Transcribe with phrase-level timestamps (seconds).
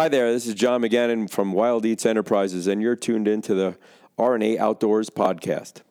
[0.00, 3.52] Hi there, this is John McGannon from Wild Eats Enterprises, and you're tuned in to
[3.52, 3.76] the
[4.18, 5.82] RNA Outdoors podcast.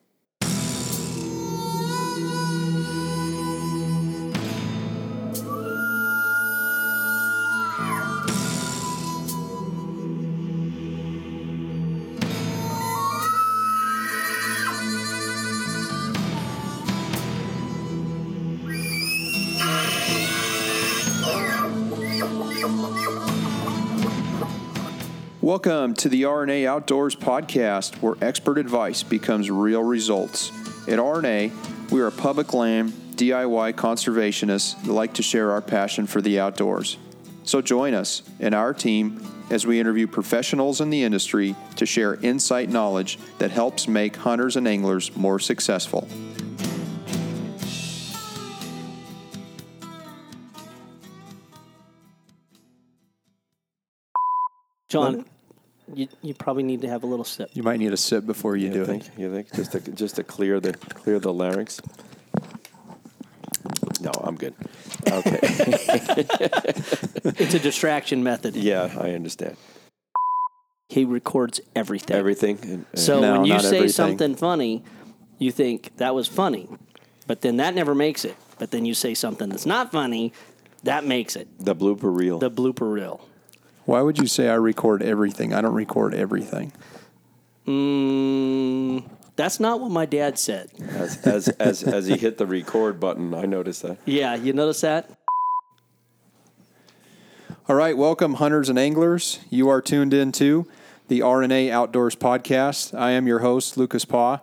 [26.00, 30.48] To the RNA Outdoors podcast, where expert advice becomes real results.
[30.88, 36.06] At RNA, we are a public land DIY conservationists that like to share our passion
[36.06, 36.96] for the outdoors.
[37.44, 42.14] So join us and our team as we interview professionals in the industry to share
[42.14, 46.08] insight knowledge that helps make hunters and anglers more successful.
[54.88, 55.26] John,
[55.94, 57.50] you, you probably need to have a little sip.
[57.54, 59.06] You might need a sip before you, do think?
[59.06, 59.12] it.
[59.18, 61.80] You think just to just to clear the clear the larynx?
[64.00, 64.54] No, I'm good.
[65.10, 65.38] Okay.
[67.42, 68.56] It's a distraction method.
[68.56, 69.56] yeah, I understand
[70.88, 72.16] He records everything.
[72.16, 72.58] everything.
[72.62, 73.88] and- and- So No, when you say everything.
[73.88, 74.82] something funny,
[75.38, 76.68] you think that was funny,
[77.26, 78.36] but then that never makes it.
[78.58, 80.32] But then you say something that's not funny,
[80.84, 81.48] that makes it.
[81.58, 82.38] the blooper reel.
[82.38, 83.20] The blooper reel.
[83.90, 85.52] Why would you say I record everything?
[85.52, 86.72] I don't record everything.
[87.66, 89.02] Mm,
[89.34, 90.70] that's not what my dad said.
[90.90, 93.98] as, as as as he hit the record button, I noticed that.
[94.04, 95.10] Yeah, you notice that?
[97.68, 99.40] All right, welcome, hunters and anglers.
[99.50, 100.68] You are tuned in to
[101.08, 102.96] the RNA Outdoors podcast.
[102.96, 104.38] I am your host, Lucas Paw.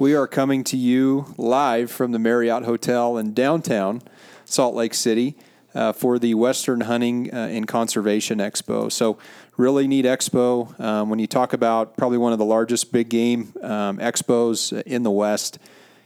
[0.00, 4.02] We are coming to you live from the Marriott Hotel in downtown
[4.44, 5.36] Salt Lake City
[5.74, 8.90] uh, for the Western Hunting uh, and Conservation Expo.
[8.90, 9.18] So,
[9.56, 10.78] really neat expo.
[10.80, 15.02] Um, when you talk about probably one of the largest big game um, expos in
[15.02, 15.58] the West,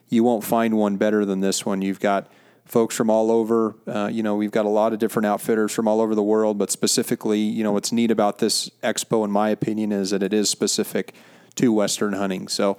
[0.09, 1.83] you won't find one better than this one.
[1.83, 2.31] You've got
[2.65, 3.75] folks from all over.
[3.87, 6.59] Uh, you know, we've got a lot of different outfitters from all over the world,
[6.59, 10.33] but specifically, you know, what's neat about this expo, in my opinion, is that it
[10.33, 11.15] is specific
[11.57, 12.49] to Western hunting.
[12.49, 12.79] So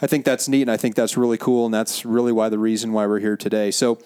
[0.00, 2.58] I think that's neat, and I think that's really cool, and that's really why the
[2.58, 3.70] reason why we're here today.
[3.70, 3.98] So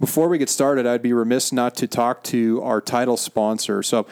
[0.00, 3.82] before we get started, I'd be remiss not to talk to our title sponsor.
[3.82, 4.06] So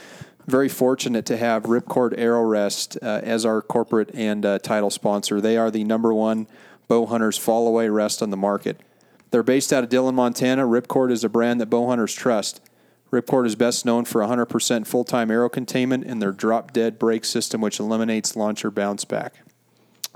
[0.47, 5.41] very fortunate to have Ripcord Arrow Rest uh, as our corporate and uh, title sponsor.
[5.41, 6.47] They are the number one
[6.89, 8.81] bow hunters fall away rest on the market.
[9.31, 10.65] They're based out of Dillon, Montana.
[10.65, 12.61] Ripcord is a brand that bow hunters trust.
[13.13, 17.25] Ripcord is best known for 100% full time arrow containment and their drop dead brake
[17.25, 19.46] system, which eliminates launcher bounce back.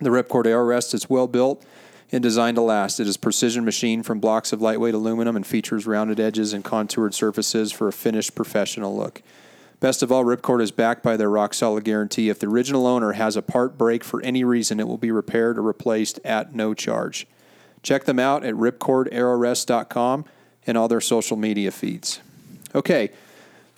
[0.01, 1.63] The Ripcord Arrow Rest is well built
[2.11, 3.01] and designed to last.
[3.01, 7.15] It is precision machined from blocks of lightweight aluminum and features rounded edges and contoured
[7.15, 9.23] surfaces for a finished professional look.
[9.79, 12.29] Best of all, Ripcord is backed by their rock solid guarantee.
[12.29, 15.59] If the original owner has a part break for any reason, it will be repaired
[15.59, 17.27] or replaced at no charge.
[17.83, 20.25] Check them out at ripcordarrowrest.com
[20.67, 22.21] and all their social media feeds.
[22.75, 23.11] Okay,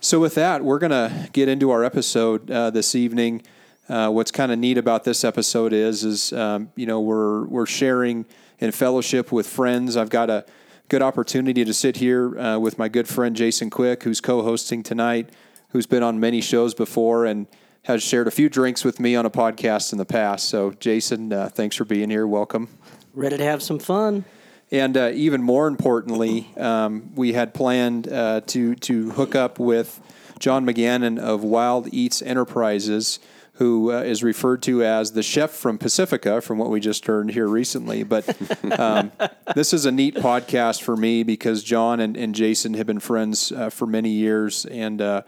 [0.00, 3.42] so with that, we're going to get into our episode uh, this evening.
[3.88, 7.66] Uh, what's kind of neat about this episode is, is um, you know, we're we're
[7.66, 8.24] sharing
[8.58, 9.96] in fellowship with friends.
[9.96, 10.44] I've got a
[10.88, 15.30] good opportunity to sit here uh, with my good friend Jason Quick, who's co-hosting tonight,
[15.70, 17.46] who's been on many shows before and
[17.84, 20.48] has shared a few drinks with me on a podcast in the past.
[20.48, 22.26] So, Jason, uh, thanks for being here.
[22.26, 22.68] Welcome.
[23.14, 24.24] Ready to have some fun?
[24.70, 30.00] And uh, even more importantly, um, we had planned uh, to to hook up with
[30.38, 33.18] John McGannon of Wild Eats Enterprises,
[33.54, 37.30] who uh, is referred to as the chef from Pacifica, from what we just heard
[37.30, 38.02] here recently.
[38.02, 38.26] But
[38.78, 39.12] um,
[39.54, 43.52] this is a neat podcast for me because John and, and Jason have been friends
[43.52, 45.22] uh, for many years, and uh,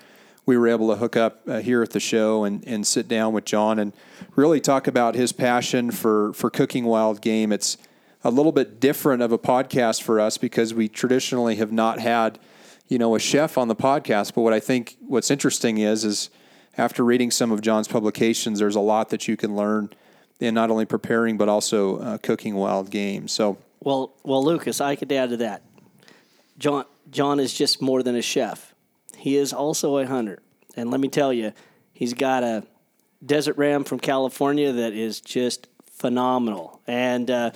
[0.47, 3.35] we were able to hook up uh, here at the show and, and sit down
[3.35, 3.93] with John and
[4.37, 7.53] really talk about his passion for for cooking wild game.
[7.53, 7.77] It's
[8.25, 12.39] a little bit different of a podcast for us because we traditionally have not had,
[12.89, 14.35] you know, a chef on the podcast.
[14.35, 16.31] But what I think what's interesting is, is
[16.77, 19.91] after reading some of John's publications, there's a lot that you can learn
[20.41, 23.29] in not only preparing but also uh, cooking wild game.
[23.29, 25.63] So Well, well, Lucas, I could add to that.
[26.59, 28.75] John, John is just more than a chef.
[29.17, 30.41] He is also a hunter,
[30.77, 31.53] and let me tell you,
[31.93, 32.65] he's got a
[33.25, 36.81] desert ram from California that is just phenomenal.
[36.87, 37.53] And uh,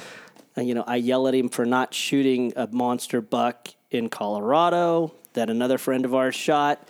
[0.56, 5.50] you know, I yell at him for not shooting a monster buck in Colorado that
[5.50, 6.87] another friend of ours shot.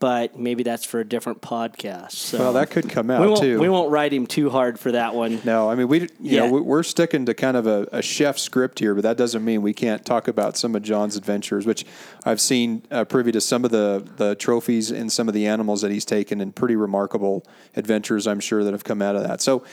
[0.00, 2.12] But maybe that's for a different podcast.
[2.12, 3.58] So Well, that could come out we won't, too.
[3.58, 5.40] We won't write him too hard for that one.
[5.44, 6.40] No, I mean we, you Yeah.
[6.46, 9.44] know, we- we're sticking to kind of a, a chef script here, but that doesn't
[9.44, 11.86] mean we can't talk about some of John's adventures, which
[12.24, 15.80] I've seen uh, privy to some of the the trophies and some of the animals
[15.82, 19.40] that he's taken, and pretty remarkable adventures, I'm sure, that have come out of that.
[19.40, 19.64] So.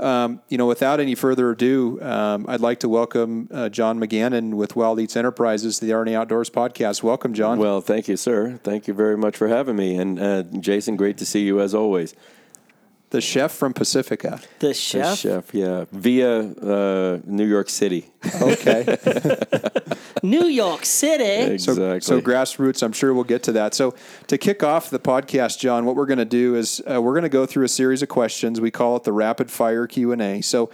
[0.00, 4.54] Um, you know, without any further ado, um, I'd like to welcome uh, John McGannon
[4.54, 7.02] with Wild Eats Enterprises to the RNA Outdoors podcast.
[7.02, 7.58] Welcome, John.
[7.58, 8.58] Well, thank you, sir.
[8.64, 9.96] Thank you very much for having me.
[9.96, 12.14] And uh, Jason, great to see you as always.
[13.10, 14.40] The chef from Pacifica.
[14.60, 15.18] The The chef.
[15.18, 18.10] chef, yeah, via uh, New York City.
[18.40, 18.96] Okay.
[20.22, 21.58] New York City.
[21.58, 22.00] So, Exactly.
[22.00, 23.74] so grassroots, I'm sure we'll get to that.
[23.74, 23.94] So
[24.26, 27.22] to kick off the podcast, John, what we're going to do is uh, we're going
[27.22, 28.60] to go through a series of questions.
[28.60, 30.40] We call it the rapid fire Q and A.
[30.42, 30.70] So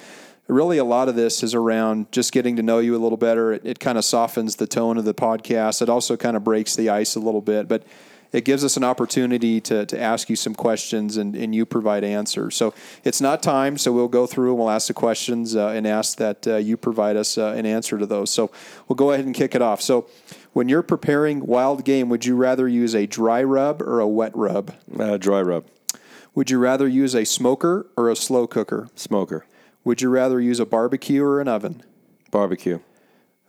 [0.48, 3.52] really, a lot of this is around just getting to know you a little better.
[3.52, 5.80] It, it kind of softens the tone of the podcast.
[5.82, 7.82] It also kind of breaks the ice a little bit, but
[8.32, 12.04] it gives us an opportunity to, to ask you some questions and, and you provide
[12.04, 12.54] answers.
[12.56, 12.74] So
[13.04, 16.18] it's not time, so we'll go through and we'll ask the questions uh, and ask
[16.18, 18.30] that uh, you provide us uh, an answer to those.
[18.30, 18.50] So
[18.88, 19.80] we'll go ahead and kick it off.
[19.80, 20.08] So
[20.52, 24.32] when you're preparing wild game, would you rather use a dry rub or a wet
[24.34, 24.74] rub?
[24.98, 25.66] Uh, dry rub,
[26.34, 28.88] Would you rather use a smoker or a slow cooker?
[28.94, 29.46] smoker,
[29.84, 31.82] Would you rather use a barbecue or an oven?
[32.30, 32.80] barbecue.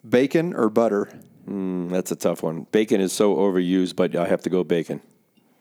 [0.08, 1.20] Bacon or butter?
[1.50, 2.68] Mm, that's a tough one.
[2.72, 5.02] Bacon is so overused, but I have to go bacon.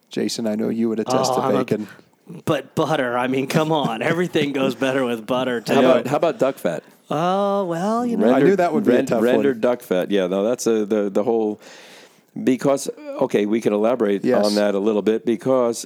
[0.09, 1.87] Jason, I know you would attest Oh, to I'm a- bacon.
[2.45, 3.17] But butter.
[3.17, 4.01] I mean, come on.
[4.01, 5.61] Everything goes better with butter.
[5.61, 5.73] Too.
[5.73, 6.83] How about how about duck fat?
[7.09, 8.33] Oh well, you know.
[8.33, 9.23] I knew that would be a tough one.
[9.29, 10.11] rendered duck fat.
[10.11, 11.61] Yeah, no, that's a, the the whole
[12.43, 12.89] because
[13.21, 14.45] okay, we can elaborate Yes.
[14.45, 15.85] on that a little bit because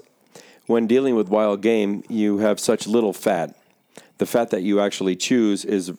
[0.65, 3.55] when dealing with wild game, you have such little fat.
[4.17, 5.91] The fat that you actually choose is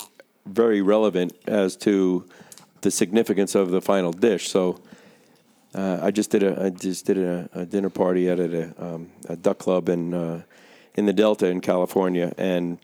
[0.44, 2.24] very relevant as to
[2.82, 4.48] the significance of the final dish.
[4.48, 4.80] So.
[5.74, 9.08] Uh, I just did a I just did a, a dinner party at a, um,
[9.26, 10.42] a duck club in uh,
[10.96, 12.76] in the Delta in California, and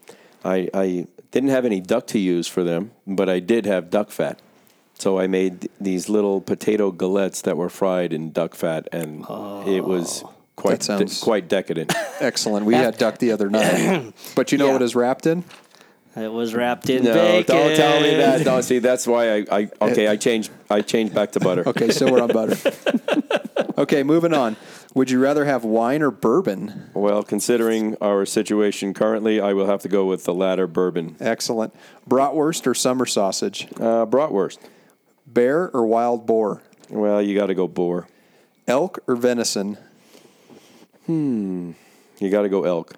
[0.42, 4.10] I, I didn't have any duck to use for them, but I did have duck
[4.10, 4.40] fat.
[4.94, 9.26] So I made these little potato galettes that were fried in duck fat, and
[9.68, 10.24] it was
[10.56, 11.92] quite de- quite decadent.
[12.20, 12.64] Excellent.
[12.64, 14.14] We had duck the other night.
[14.34, 14.72] But you know Yeah.
[14.72, 15.44] what is wrapped in?
[16.16, 17.56] It was wrapped in no, bacon.
[17.56, 18.44] don't tell me that.
[18.44, 20.08] No, see, that's why I, I okay.
[20.08, 21.68] I changed I changed back to butter.
[21.68, 22.56] Okay, so we're on butter.
[23.78, 24.56] okay, moving on.
[24.94, 26.90] Would you rather have wine or bourbon?
[26.94, 31.16] Well, considering our situation currently, I will have to go with the latter bourbon.
[31.20, 31.74] Excellent.
[32.08, 33.68] Bratwurst or summer sausage?
[33.76, 34.58] Uh, bratwurst.
[35.26, 36.62] Bear or wild boar?
[36.88, 38.08] Well, you got to go boar.
[38.66, 39.76] Elk or venison?
[41.06, 41.72] Hmm.
[42.18, 42.94] You got to go elk.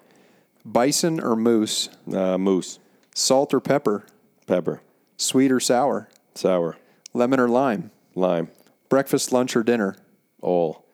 [0.65, 1.89] Bison or moose?
[2.11, 2.79] Uh, moose.
[3.13, 4.05] Salt or pepper?
[4.47, 4.81] Pepper.
[5.17, 6.09] Sweet or sour?
[6.35, 6.77] Sour.
[7.13, 7.91] Lemon or lime?
[8.15, 8.49] Lime.
[8.89, 9.95] Breakfast, lunch, or dinner?
[10.41, 10.85] All.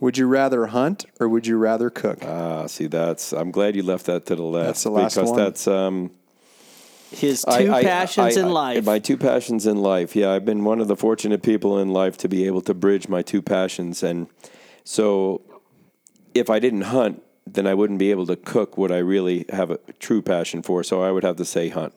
[0.00, 2.18] Would you rather hunt or would you rather cook?
[2.24, 3.32] Ah, see, that's.
[3.32, 4.66] I'm glad you left that to the last.
[4.66, 5.38] That's the last because one.
[5.38, 6.10] that's um.
[7.10, 8.84] His two I- I- passions I- in I- life.
[8.84, 10.16] My two passions in life.
[10.16, 13.08] Yeah, I've been one of the fortunate people in life to be able to bridge
[13.08, 14.26] my two passions, and
[14.82, 15.40] so
[16.34, 19.70] if I didn't hunt, then I wouldn't be able to cook what I really have
[19.70, 20.82] a true passion for.
[20.82, 21.94] So I would have to say hunt.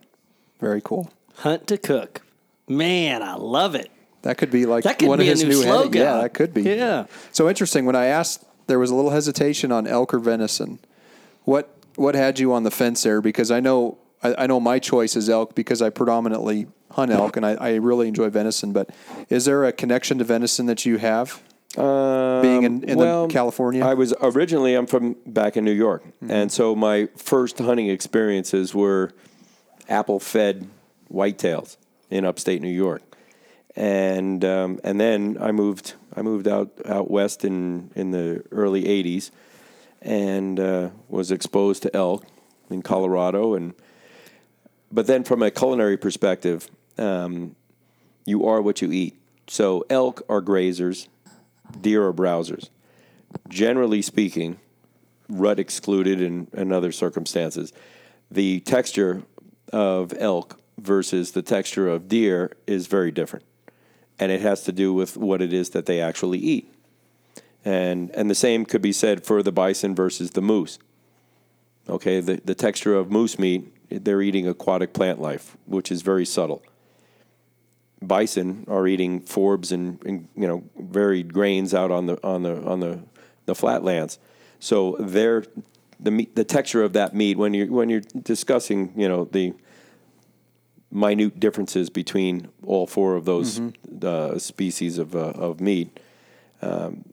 [0.60, 1.12] Very cool.
[1.38, 2.22] Hunt to cook.
[2.68, 3.90] Man, I love it.
[4.22, 5.74] That could be like That could one be of a his new new headings.
[5.76, 6.02] slogan.
[6.02, 6.62] Yeah, that could be.
[6.64, 7.06] Yeah.
[7.32, 7.86] So interesting.
[7.86, 10.80] When I asked, there was a little hesitation on elk or venison.
[11.46, 13.22] What what had you on the fence there?
[13.22, 17.38] Because I know I, I know my choice is elk because I predominantly hunt elk
[17.38, 18.74] and I, I really enjoy venison.
[18.74, 18.90] But
[19.30, 21.42] is there a connection to venison that you have?
[21.76, 26.04] Being in, in the well, California, I was originally I'm from back in New York,
[26.28, 29.12] and so my first hunting experiences were
[29.88, 30.68] apple-fed
[31.14, 31.78] whitetails
[32.10, 33.04] in upstate New York,
[33.76, 38.84] and um, and then I moved I moved out out west in in the early
[38.86, 39.30] '80s,
[40.02, 42.26] and uh, was exposed to elk
[42.72, 43.76] in Colorado, and
[44.92, 47.56] but then from a culinary perspective, um,
[48.26, 49.16] you are what you eat.
[49.48, 51.08] So elk are grazers,
[51.82, 52.70] deer are browsers.
[53.48, 54.60] Generally speaking,
[55.28, 57.74] rut excluded in, in other circumstances,
[58.32, 59.24] the texture
[59.72, 63.46] of elk versus the texture of deer is very different.
[64.20, 66.74] And it has to do with what it is that they actually eat.
[67.64, 70.80] And, and the same could be said for the bison versus the moose.
[71.88, 76.26] Okay, the, the texture of moose meat, they're eating aquatic plant life, which is very
[76.26, 76.64] subtle
[78.02, 82.64] bison are eating forbs and, and you know varied grains out on the on the
[82.64, 83.00] on the
[83.46, 84.20] the flatlands.
[84.60, 85.44] So they're
[86.00, 89.54] the meat, the texture of that meat when you when you're discussing you know the
[90.92, 93.62] minute differences between all four of those
[94.02, 96.00] uh, species of uh, of meat.
[96.62, 97.06] Um,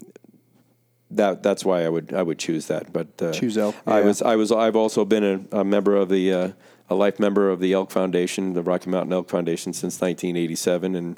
[1.11, 2.93] that that's why I would I would choose that.
[2.93, 6.09] But uh, Choose elk, I was I was I've also been a, a member of
[6.09, 6.49] the uh,
[6.89, 11.17] a life member of the Elk Foundation, the Rocky Mountain Elk Foundation, since 1987, and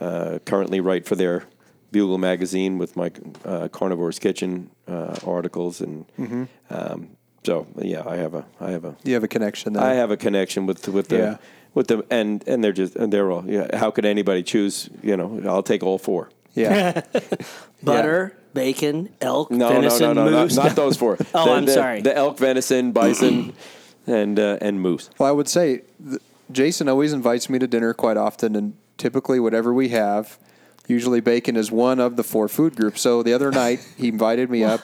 [0.00, 1.44] uh, currently write for their
[1.90, 3.06] Bugle magazine with my
[3.44, 6.44] uh, Carnivore's Kitchen uh, articles, and Mm-hmm.
[6.70, 7.08] um,
[7.44, 9.82] so yeah, I have a I have a You have a connection there.
[9.82, 11.36] I have a connection with with the Yeah.
[11.74, 13.76] with the and and they're just and they're all yeah.
[13.76, 14.88] How could anybody choose?
[15.02, 16.30] You know, I'll take all four.
[16.54, 17.02] yeah.
[17.82, 20.54] Butter, bacon, elk, No, venison, no, no, no, moose.
[20.56, 21.18] not, not those four.
[21.34, 22.00] Oh, The- I'm the- sorry.
[22.02, 23.52] The elk, venison, bison,
[24.06, 25.10] and uh, and moose.
[25.18, 29.40] Well, I would say th- Jason always invites me to dinner quite often, and typically,
[29.40, 30.38] whatever we have,
[30.86, 33.00] usually bacon is one of the four food groups.
[33.00, 34.80] So the other night, he invited me up.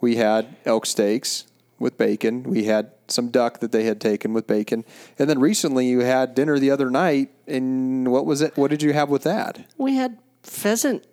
[0.00, 1.44] We had elk steaks
[1.78, 2.42] with bacon.
[2.44, 4.84] We had some duck that they had taken with bacon,
[5.18, 7.30] and then recently you had dinner the other night.
[7.46, 8.56] And what was it?
[8.56, 9.66] What did you have with that?
[9.76, 11.04] we had pheasant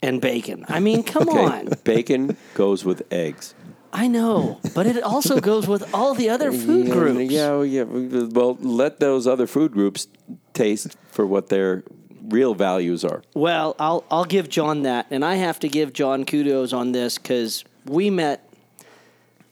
[0.00, 0.64] and bacon.
[0.68, 1.68] I mean, come on.
[1.84, 3.52] Bacon goes with eggs.
[3.92, 7.32] I know, but it also goes with all the other food yeah, groups.
[7.32, 7.82] Yeah, well, yeah.
[7.84, 10.06] Well, let those other food groups
[10.52, 11.84] taste for what their
[12.28, 13.22] real values are.
[13.34, 17.18] Well, I'll I'll give John that, and I have to give John kudos on this
[17.18, 18.44] because we met.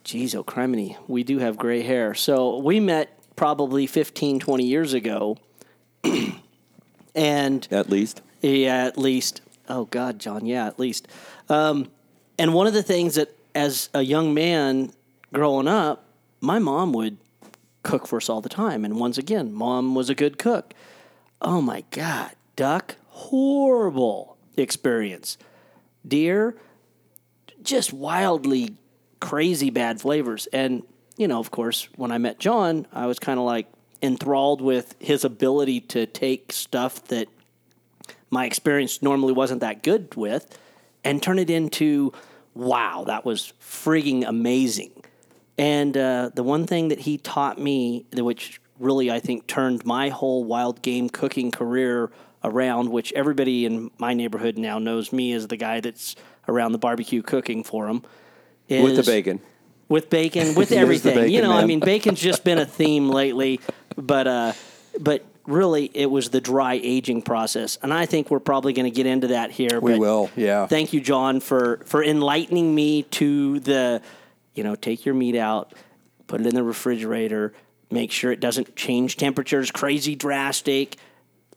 [0.04, 2.14] Geez, oh criminy, we do have gray hair.
[2.14, 5.36] So we met probably 15, 20 years ago,
[7.14, 8.22] and At least.
[8.40, 9.40] yeah, at least.
[9.68, 11.08] Oh God, John, yeah, at least.
[11.48, 11.88] Um,
[12.38, 14.92] and one of the things that, as a young man
[15.32, 16.04] growing up,
[16.40, 17.16] my mom would
[17.82, 18.84] cook for us all the time.
[18.84, 20.74] And once again, mom was a good cook.
[21.40, 25.38] Oh my God, duck, horrible experience.
[26.06, 26.54] Deer,
[27.62, 28.76] just wildly
[29.20, 30.46] crazy bad flavors.
[30.52, 30.82] And,
[31.16, 33.66] you know, of course, when I met John, I was kind of like
[34.02, 37.28] enthralled with his ability to take stuff that
[38.28, 40.58] my experience normally wasn't that good with
[41.02, 42.12] and turn it into
[42.56, 44.90] wow that was frigging amazing
[45.58, 50.08] and uh, the one thing that he taught me which really i think turned my
[50.08, 52.10] whole wild game cooking career
[52.42, 56.16] around which everybody in my neighborhood now knows me as the guy that's
[56.48, 58.02] around the barbecue cooking for them
[58.68, 59.40] With the bacon.
[59.88, 61.14] with bacon, with everything.
[61.16, 63.60] you bacon know, I mean, bacon's just been a theme lately,
[63.96, 64.52] but uh,
[64.98, 68.94] but really, it was the dry aging process, and I think we're probably going to
[68.94, 69.80] get into that here.
[69.80, 70.66] We will, yeah.
[70.66, 74.02] Thank you, John, for for enlightening me to the,
[74.54, 75.74] you know, take your meat out,
[76.26, 77.52] put it in the refrigerator,
[77.90, 80.96] make sure it doesn't change temperatures crazy drastic,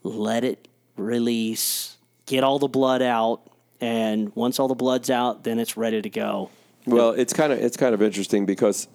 [0.04, 3.42] let it release, get all the blood out,
[3.82, 6.50] and once all the blood's out, then it's ready to go.
[6.86, 8.88] Well, it's kind of it's kind of interesting because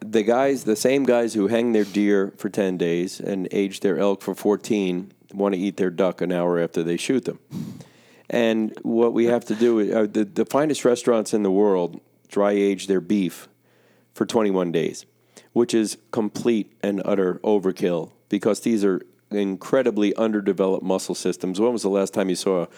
[0.00, 3.98] the guys, the same guys who hang their deer for ten days and age their
[3.98, 7.38] elk for fourteen, want to eat their duck an hour after they shoot them.
[8.28, 12.52] And what we have to do, uh, the the finest restaurants in the world dry
[12.52, 13.48] age their beef
[14.14, 15.06] for twenty one days,
[15.52, 21.60] which is complete and utter overkill because these are incredibly underdeveloped muscle systems.
[21.60, 22.68] When was the last time you saw a,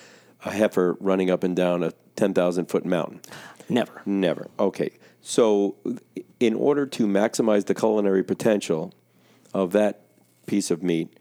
[0.45, 3.21] a heifer running up and down a ten thousand foot mountain?
[3.69, 4.03] Never.
[4.05, 4.49] Never.
[4.59, 4.91] Okay.
[5.23, 5.77] So,
[6.41, 8.93] in order to maximize the culinary potential
[9.55, 10.03] of that
[10.47, 11.19] piece of meat,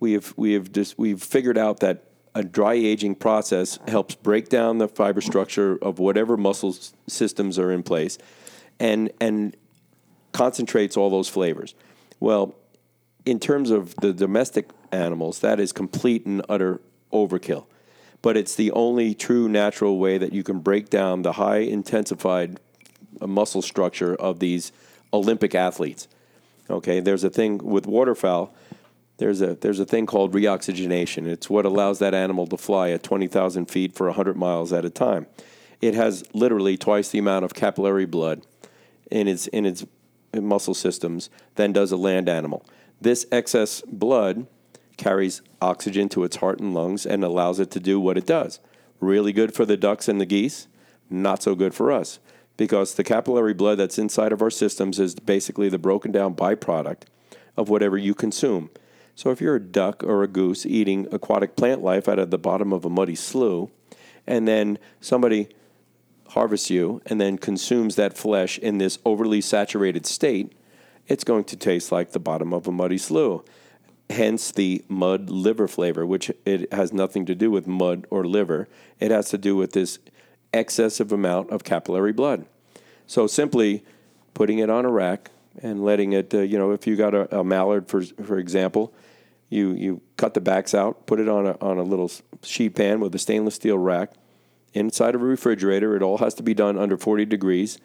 [0.00, 4.48] we have we have just we've figured out that a dry aging process helps break
[4.48, 8.18] down the fiber structure of whatever muscle systems are in place,
[8.80, 9.56] and and
[10.32, 11.74] concentrates all those flavors.
[12.18, 12.56] Well,
[13.24, 16.80] in terms of the domestic animals, that is complete and utter
[17.12, 17.66] overkill.
[18.20, 22.58] But it's the only true natural way that you can break down the high intensified
[23.20, 24.72] muscle structure of these
[25.12, 26.08] Olympic athletes.
[26.68, 28.54] Okay, there's a thing with waterfowl.
[29.18, 31.26] There's a there's a thing called reoxygenation.
[31.26, 34.84] It's what allows that animal to fly at twenty thousand feet for hundred miles at
[34.84, 35.26] a time.
[35.80, 38.42] It has literally twice the amount of capillary blood
[39.10, 39.86] in its in its
[40.34, 42.66] muscle systems than does a land animal.
[43.00, 44.46] This excess blood
[44.96, 48.60] carries oxygen to its heart and lungs and allows it to do what it does.
[49.00, 50.68] Really good for the ducks and the geese,
[51.10, 52.18] not so good for us
[52.56, 57.02] because the capillary blood that's inside of our systems is basically the broken down byproduct
[57.56, 58.70] of whatever you consume.
[59.14, 62.38] So if you're a duck or a goose eating aquatic plant life out of the
[62.38, 63.70] bottom of a muddy slough,
[64.26, 65.48] and then somebody
[66.30, 70.52] harvests you and then consumes that flesh in this overly saturated state,
[71.06, 73.42] it's going to taste like the bottom of a muddy slough.
[74.10, 78.68] Hence the mud liver flavor, which it has nothing to do with mud or liver.
[79.00, 79.98] It has to do with this
[80.52, 82.46] excessive amount of capillary blood.
[83.06, 83.84] So simply
[84.34, 85.30] putting it on a rack
[85.62, 88.92] and letting it, uh, you know, if you got a, a mallard, for for example,
[89.48, 92.10] you you cut the backs out, put it on a on a little
[92.42, 94.12] sheet pan with a stainless steel rack,
[94.74, 95.96] inside of a refrigerator.
[95.96, 97.78] It all has to be done under 40 degrees,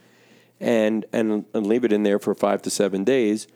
[0.60, 3.48] and and, and leave it in there for five to seven days.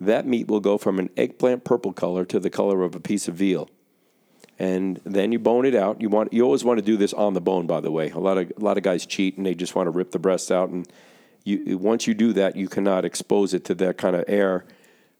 [0.00, 3.28] That meat will go from an eggplant purple color to the color of a piece
[3.28, 3.68] of veal
[4.60, 6.02] and then you bone it out.
[6.02, 8.10] You want you always want to do this on the bone, by the way.
[8.10, 10.18] A lot of a lot of guys cheat and they just want to rip the
[10.18, 10.86] breast out, and
[11.44, 14.66] you once you do that, you cannot expose it to that kind of air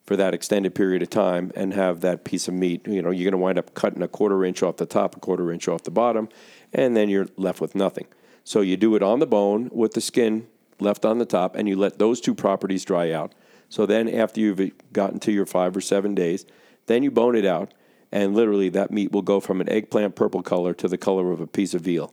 [0.05, 2.87] for that extended period of time and have that piece of meat.
[2.87, 5.21] You know, you're going to wind up cutting a quarter inch off the top, a
[5.21, 6.29] quarter inch off the bottom,
[6.73, 8.07] and then you're left with nothing.
[8.45, 10.49] So you do it on the bone with the skin
[10.81, 13.35] left on the top, and you let those two properties dry out.
[13.71, 16.45] So then, after you've gotten to your five or seven days,
[16.87, 17.73] then you bone it out
[18.13, 21.41] and literally that meat will go from an eggplant purple color to the color of
[21.41, 22.13] a piece of veal.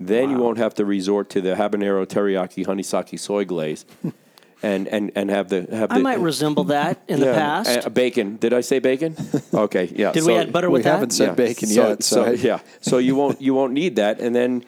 [0.00, 0.36] Then wow.
[0.36, 3.84] you won't have to resort to the habanero teriyaki honey sake soy glaze.
[4.62, 7.86] and, and, and have the have I the, might resemble that in yeah, the past.
[7.86, 8.36] Uh, bacon.
[8.36, 9.16] Did I say bacon?
[9.52, 10.12] Okay, yeah.
[10.12, 10.90] Did so, we add butter with we that?
[10.90, 11.34] haven't said yeah.
[11.34, 12.02] bacon so, yet.
[12.02, 14.64] So, so yeah, so you won't you won't need that, and then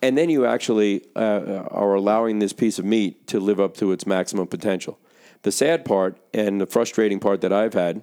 [0.00, 3.92] and then you actually uh, are allowing this piece of meat to live up to
[3.92, 4.98] its maximum potential.
[5.42, 8.02] The sad part and the frustrating part that I've had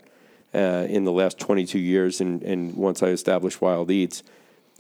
[0.54, 4.24] uh, in the last 22 years, and, and once I established Wild Eats,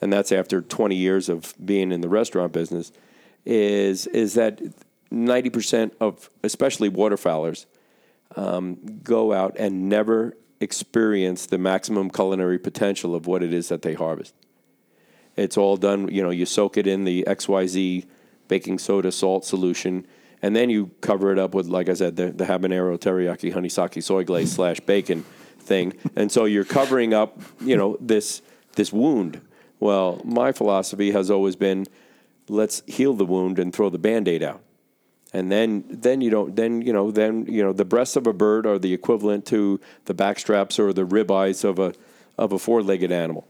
[0.01, 2.91] and that's after 20 years of being in the restaurant business,
[3.45, 4.61] is is that
[5.11, 7.65] 90% of especially waterfowlers
[8.35, 13.81] um, go out and never experience the maximum culinary potential of what it is that
[13.81, 14.33] they harvest.
[15.35, 18.05] It's all done, you know, you soak it in the XYZ
[18.47, 20.07] baking soda salt solution,
[20.41, 23.69] and then you cover it up with, like I said, the, the habanero teriyaki honey
[23.69, 25.25] sake soy glaze slash bacon
[25.63, 28.41] thing, and so you're covering up, you know, this
[28.75, 29.41] this wound.
[29.79, 31.87] Well, my philosophy has always been,
[32.47, 34.61] let's heal the wound and throw the band-aid out.
[35.33, 36.55] And then, then you don't.
[36.55, 37.09] Then you know.
[37.09, 37.73] Then you know.
[37.73, 41.79] The breasts of a bird are the equivalent to the backstraps or the ribeyes of
[41.79, 41.95] a
[42.37, 43.47] of a four-legged animal.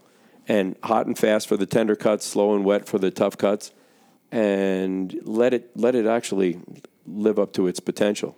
[0.48, 3.70] And hot and fast for the tender cuts, slow and wet for the tough cuts,
[4.32, 6.58] and let it let it actually
[7.06, 8.34] live up to its potential.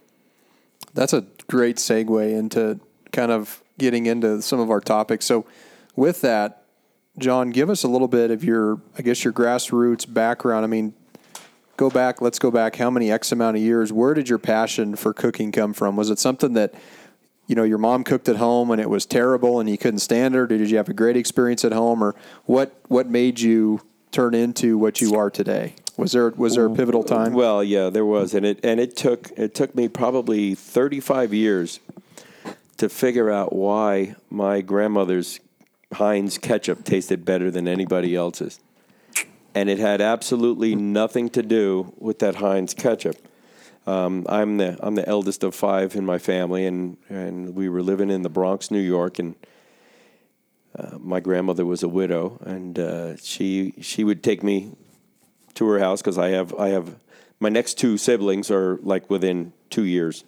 [0.93, 2.81] That's a great segue into
[3.13, 5.27] kind of getting into some of our topics.
[5.27, 5.47] So,
[5.95, 6.63] with that,
[7.19, 10.65] John, give us a little bit of your, I guess, your grassroots background.
[10.65, 10.93] I mean,
[11.77, 13.93] go back, let's go back how many X amount of years?
[13.93, 15.97] Where did your passion for cooking come from?
[15.97, 16.75] Was it something that,
[17.47, 20.35] you know, your mom cooked at home and it was terrible and you couldn't stand
[20.35, 20.39] it?
[20.39, 22.03] Or did you have a great experience at home?
[22.03, 25.75] Or what, what made you turn into what you are today?
[25.97, 27.33] Was there was there a pivotal time?
[27.33, 31.33] Well, yeah, there was, and it and it took it took me probably thirty five
[31.33, 31.81] years
[32.79, 35.41] to figure out why my grandmother's
[35.93, 38.61] Heinz ketchup tasted better than anybody else's.
[39.55, 43.17] And it had absolutely nothing to do with that Heinz ketchup.
[43.87, 47.83] Um, I'm the I'm the eldest of five in my family, and, and we were
[47.83, 49.37] living in the Bronx, New York, and
[50.77, 54.73] uh, my grandmother was a widow, and uh, she she would take me
[55.55, 56.97] to her house because I have I have
[57.39, 60.25] my next two siblings are like within two years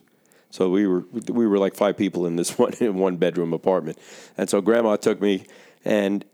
[0.51, 3.99] so we were we were like five people in this one in one bedroom apartment,
[4.37, 5.47] and so Grandma took me,
[5.85, 6.25] and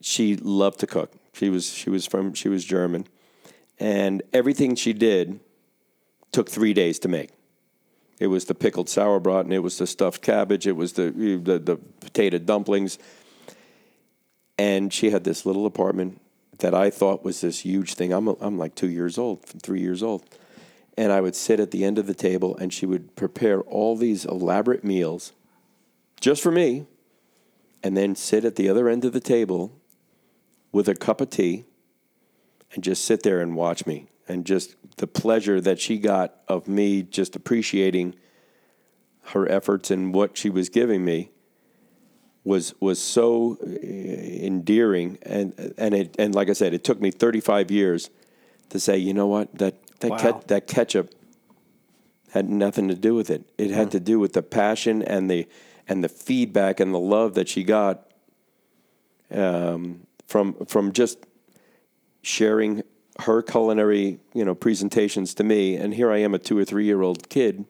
[0.00, 1.12] she loved to cook.
[1.32, 3.06] She was she was from she was German,
[3.78, 5.40] and everything she did
[6.32, 7.30] took three days to make.
[8.18, 11.58] It was the pickled sauerbraten, and it was the stuffed cabbage, it was the the,
[11.58, 12.98] the potato dumplings,
[14.58, 16.20] and she had this little apartment
[16.58, 18.12] that I thought was this huge thing.
[18.12, 20.24] I'm I'm like two years old, three years old
[20.96, 23.96] and I would sit at the end of the table and she would prepare all
[23.96, 25.32] these elaborate meals
[26.20, 26.86] just for me
[27.82, 29.72] and then sit at the other end of the table
[30.70, 31.64] with a cup of tea
[32.72, 34.06] and just sit there and watch me.
[34.28, 38.14] And just the pleasure that she got of me just appreciating
[39.26, 41.30] her efforts and what she was giving me
[42.44, 45.18] was was so eh, endearing.
[45.22, 48.10] And and it and like I said it took me 35 years
[48.70, 49.58] to say you know what?
[49.58, 50.32] That that wow.
[50.32, 51.14] ke- that ketchup
[52.32, 53.50] had nothing to do with it.
[53.58, 53.92] It had mm.
[53.92, 55.46] to do with the passion and the
[55.88, 58.10] and the feedback and the love that she got
[59.30, 61.18] um, from from just
[62.22, 62.82] sharing
[63.20, 65.76] her culinary you know presentations to me.
[65.76, 67.66] And here I am, a two or three year old kid,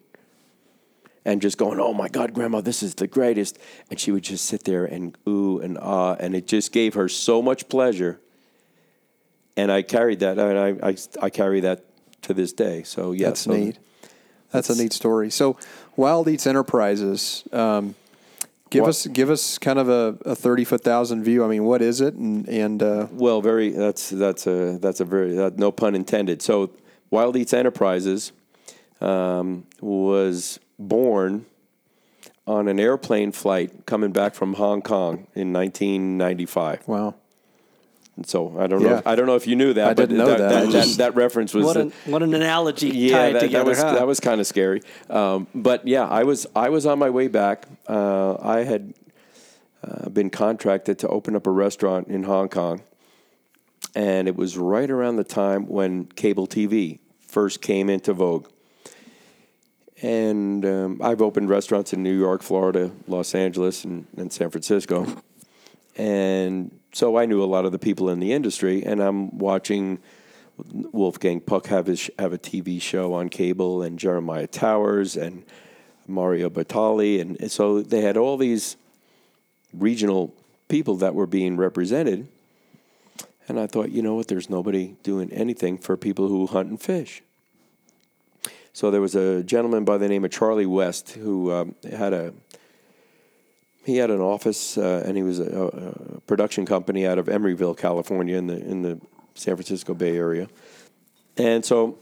[1.24, 3.58] and just going, "Oh my God, Grandma, this is the greatest!"
[3.90, 7.08] And she would just sit there and ooh and ah, and it just gave her
[7.08, 8.20] so much pleasure.
[9.56, 11.84] And I carried that, and I, I, I carry that
[12.22, 12.82] to this day.
[12.82, 13.78] So yeah, that's so neat.
[14.50, 15.30] That's, that's, a neat story.
[15.30, 15.56] So
[15.96, 17.94] Wild Eats Enterprises, um,
[18.70, 18.90] give what?
[18.90, 21.44] us give us kind of a, a thirty foot thousand view.
[21.44, 22.14] I mean, what is it?
[22.14, 26.42] And and uh, well, very that's that's a that's a very uh, no pun intended.
[26.42, 26.70] So
[27.10, 28.32] Wild Eats Enterprises
[29.00, 31.46] um, was born
[32.46, 36.88] on an airplane flight coming back from Hong Kong in 1995.
[36.88, 37.14] Wow.
[38.24, 38.96] So I don't know.
[38.98, 40.40] If, I don't know if you knew that, I but didn't know that.
[40.40, 43.34] I That, that, just- that reference was What uh, an what an analogy yeah, tied
[43.36, 44.06] that, together, that was huh?
[44.06, 44.82] was kind of scary.
[45.08, 47.66] Um, but yeah, I was I was on my way back.
[47.88, 48.94] Uh, I had
[49.82, 52.82] uh, been contracted to open up a restaurant in Hong Kong,
[53.94, 58.48] and it was right around the time when cable TV first came into vogue.
[60.02, 65.06] And um, I've opened restaurants in New York, Florida, Los Angeles, and, and San Francisco.
[65.96, 69.98] And so I knew a lot of the people in the industry, and I'm watching
[70.92, 75.44] Wolfgang Puck have his have a TV show on cable, and Jeremiah Towers and
[76.06, 78.76] Mario Batali, and so they had all these
[79.72, 80.34] regional
[80.68, 82.28] people that were being represented.
[83.48, 84.28] And I thought, you know what?
[84.28, 87.22] There's nobody doing anything for people who hunt and fish.
[88.72, 92.32] So there was a gentleman by the name of Charlie West who um, had a
[93.84, 97.76] he had an office uh, and he was a, a production company out of Emeryville,
[97.76, 99.00] California, in the in the
[99.34, 100.48] San Francisco Bay Area.
[101.36, 101.98] And so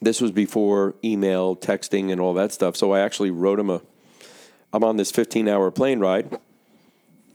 [0.00, 2.76] this was before email, texting, and all that stuff.
[2.76, 3.82] So I actually wrote him a.
[4.72, 6.38] I'm on this 15 hour plane ride,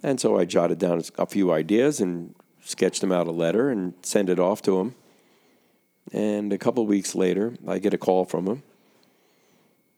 [0.03, 3.93] and so I jotted down a few ideas and sketched him out a letter and
[4.03, 4.95] sent it off to him.
[6.11, 8.63] And a couple weeks later, I get a call from him.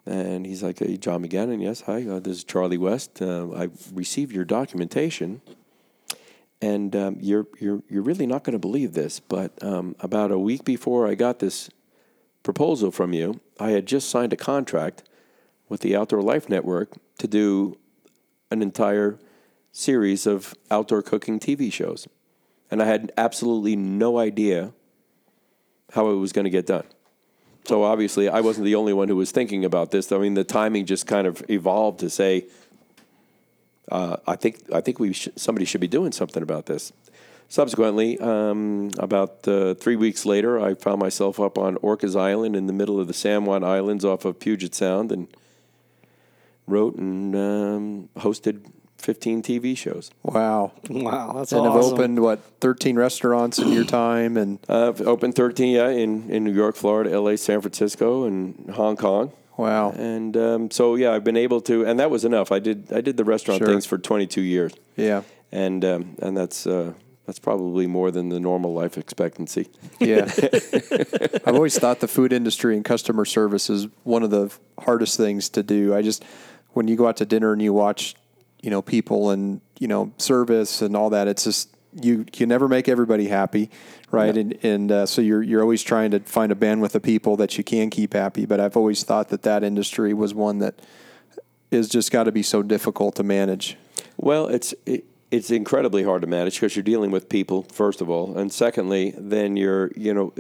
[0.05, 3.21] And he's like, hey, John McGannon, yes, hi, uh, this is Charlie West.
[3.21, 5.41] Uh, I received your documentation,
[6.61, 10.37] and um, you're, you're, you're really not going to believe this, but um, about a
[10.37, 11.69] week before I got this
[12.43, 15.03] proposal from you, I had just signed a contract
[15.67, 17.77] with the Outdoor Life Network to do
[18.51, 19.17] an entire
[19.71, 22.07] series of outdoor cooking TV shows.
[22.69, 24.73] And I had absolutely no idea
[25.93, 26.85] how it was going to get done.
[27.65, 30.12] So obviously, I wasn't the only one who was thinking about this.
[30.12, 32.45] I mean, the timing just kind of evolved to say,
[33.91, 36.93] uh, "I think I think we sh- somebody should be doing something about this."
[37.47, 42.67] Subsequently, um, about uh, three weeks later, I found myself up on Orcas Island in
[42.67, 45.28] the middle of the San Juan Islands off of Puget Sound, and
[46.67, 48.63] wrote and um, hosted
[49.05, 50.09] 15 TV shows.
[50.23, 50.71] Wow.
[50.89, 51.93] wow, that's And have awesome.
[51.93, 56.43] opened what 13 restaurants in your time and Uh, I've opened 13, yeah, in, in
[56.43, 59.31] New York, Florida, LA, San Francisco, and Hong Kong.
[59.57, 59.91] wow.
[59.91, 62.51] And um, so, yeah, I've been able to, and that was enough.
[62.51, 63.67] I did I did the restaurant Sure.
[63.67, 65.21] things for 22 years, Yeah.
[65.51, 66.93] and um, and that's uh,
[67.27, 69.67] that's probably more than the normal life expectancy.
[69.99, 70.25] Yeah.
[71.45, 75.49] I've always thought the food industry and customer service is one of the hardest things
[75.49, 75.95] to do.
[75.95, 76.23] I just,
[76.73, 78.15] when you go out to dinner and you watch,
[78.65, 81.69] you know, people and, you know, service and all that, it's just,
[82.01, 83.69] you can never make everybody happy,
[84.12, 84.36] right?
[84.36, 87.58] And and uh, so you're you're always trying to find a bandwidth of people that
[87.58, 88.45] you can keep happy.
[88.45, 90.75] But I've always thought that that industry was one that
[91.71, 93.78] is just got to be so difficult to manage.
[94.17, 98.10] Well, it's it, it's incredibly hard to manage because you're dealing with people first of
[98.10, 100.34] all, and secondly, then you're you know.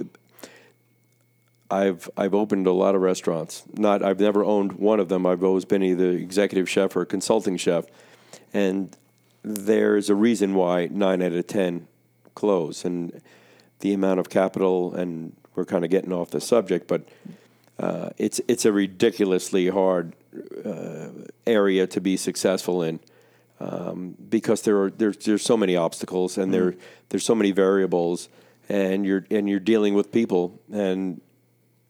[1.71, 3.63] I've I've opened a lot of restaurants.
[3.73, 5.25] Not I've never owned one of them.
[5.25, 7.85] I've always been either executive chef or consulting chef,
[8.55, 8.95] and
[9.43, 11.87] there's a reason why nine out of ten
[12.35, 13.21] close, and
[13.81, 14.95] the amount of capital.
[14.95, 17.07] And we're kind of getting off the subject, but
[17.77, 20.13] uh, it's it's a ridiculously hard
[20.65, 21.09] uh,
[21.45, 23.01] area to be successful in
[23.59, 26.75] um, because there are there's there's so many obstacles and there
[27.09, 28.29] there's so many variables
[28.69, 31.19] and you're and you're dealing with people and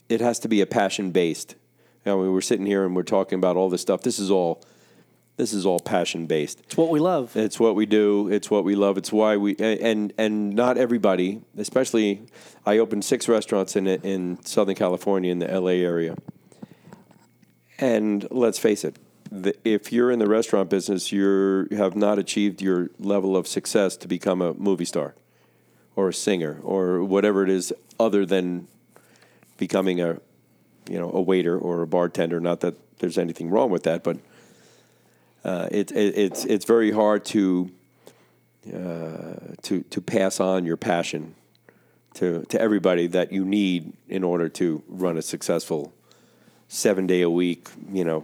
[0.09, 1.55] it has to be a passion based.
[2.05, 4.01] You know, we were sitting here and we're talking about all this stuff.
[4.01, 4.63] This is all
[5.37, 6.61] this is all passion based.
[6.61, 7.35] It's what we love.
[7.35, 8.29] It's what we do.
[8.29, 8.97] It's what we love.
[8.97, 12.27] It's why we and and not everybody, especially.
[12.65, 15.83] I opened six restaurants in in Southern California in the L.A.
[15.83, 16.15] area,
[17.77, 18.97] and let's face it,
[19.29, 23.97] the, if you're in the restaurant business, you have not achieved your level of success
[23.97, 25.15] to become a movie star,
[25.95, 28.67] or a singer, or whatever it is, other than
[29.57, 30.19] becoming a,
[30.89, 32.39] you know, a waiter or a bartender.
[32.39, 34.17] Not that there's anything wrong with that, but
[35.45, 37.69] uh, it, it, it's it's very hard to
[38.73, 41.35] uh, to to pass on your passion
[42.15, 45.93] to to everybody that you need in order to run a successful
[46.67, 48.23] seven day a week, you know,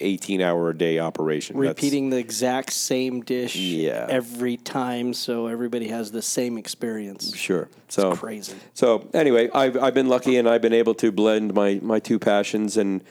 [0.00, 1.56] eighteen hour a day operation.
[1.56, 4.06] That's- Repeating the exact same dish Yeah.
[4.10, 7.32] every time, so everybody has the same experience.
[7.36, 7.68] Sure.
[7.88, 8.54] So crazy.
[8.74, 12.18] So anyway, I've I've been lucky and I've been able to blend my my two
[12.18, 13.04] passions and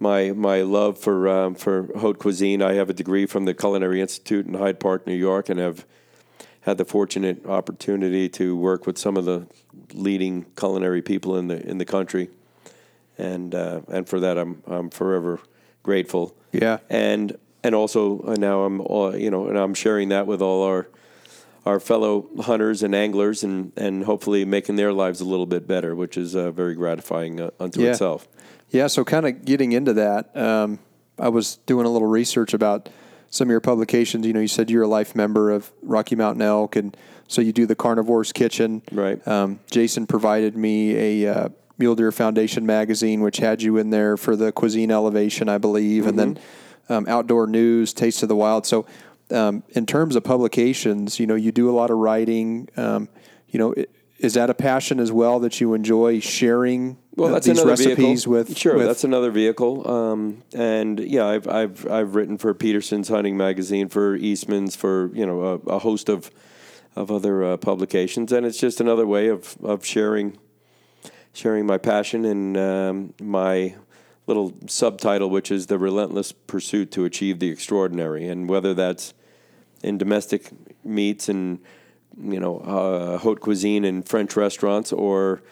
[0.00, 2.62] my my love for um, for haute cuisine.
[2.62, 5.84] I have a degree from the Culinary Institute in Hyde Park, New York, and have
[6.62, 9.46] had the fortunate opportunity to work with some of the
[9.92, 12.30] leading culinary people in the in the country,
[13.18, 15.40] and uh, and for that I'm I'm forever
[15.82, 16.34] grateful.
[16.52, 16.78] Yeah.
[16.88, 20.62] and and also uh, now I'm all, you know and I'm sharing that with all
[20.64, 20.88] our
[21.66, 25.94] our fellow hunters and anglers, and and hopefully making their lives a little bit better,
[25.94, 27.90] which is uh, very gratifying uh, unto Yeah.
[27.90, 28.26] itself.
[28.70, 30.78] Yeah, so kind of getting into that, um,
[31.18, 32.88] I was doing a little research about
[33.28, 34.26] some of your publications.
[34.26, 36.96] You know, you said you're a life member of Rocky Mountain Elk, and
[37.28, 38.82] so you do the Carnivore's Kitchen.
[38.92, 39.26] Right.
[39.26, 44.16] Um, Jason provided me a uh, Mule Deer Foundation magazine, which had you in there
[44.16, 46.38] for the cuisine elevation, I believe, and then
[46.88, 48.66] um, Outdoor News, Taste of the Wild.
[48.66, 48.86] So,
[49.30, 52.68] um, in terms of publications, you know, you do a lot of writing.
[52.76, 53.08] Um,
[53.48, 53.74] you know,
[54.18, 56.98] is that a passion as well that you enjoy sharing?
[57.16, 58.32] Well, uh, that's another recipes vehicle.
[58.32, 58.76] with sure.
[58.76, 59.90] with- that's another vehicle.
[59.90, 65.26] Um, and yeah, I've I've I've written for Petersen's Hunting Magazine, for Eastman's, for you
[65.26, 66.30] know a, a host of
[66.96, 70.38] of other uh, publications, and it's just another way of of sharing
[71.32, 73.74] sharing my passion and um, my
[74.26, 79.14] little subtitle, which is the relentless pursuit to achieve the extraordinary, and whether that's
[79.82, 80.50] in domestic
[80.84, 81.58] meats and
[82.22, 85.42] you know uh, haute cuisine in French restaurants or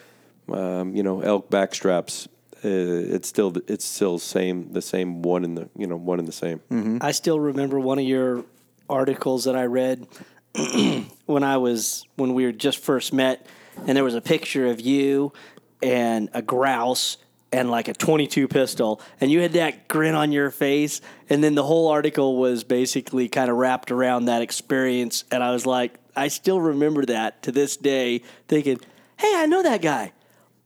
[0.53, 2.27] um, you know elk backstraps.
[2.63, 6.25] Uh, it's still it's still same the same one in the you know one in
[6.25, 6.61] the same.
[7.01, 8.43] I still remember one of your
[8.89, 10.07] articles that I read
[11.25, 13.45] when I was when we were just first met,
[13.87, 15.31] and there was a picture of you
[15.81, 17.17] and a grouse
[17.51, 21.55] and like a 22 pistol, and you had that grin on your face, and then
[21.55, 25.97] the whole article was basically kind of wrapped around that experience, and I was like,
[26.15, 28.79] I still remember that to this day, thinking,
[29.17, 30.11] hey, I know that guy.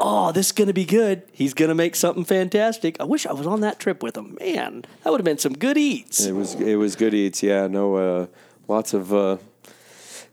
[0.05, 1.23] Oh, this is going to be good.
[1.31, 2.97] He's going to make something fantastic.
[2.99, 4.37] I wish I was on that trip with him.
[4.37, 6.25] Man, that would have been some good eats.
[6.25, 7.41] It was it was good eats.
[7.41, 8.27] Yeah, no, uh,
[8.67, 9.37] lots of uh,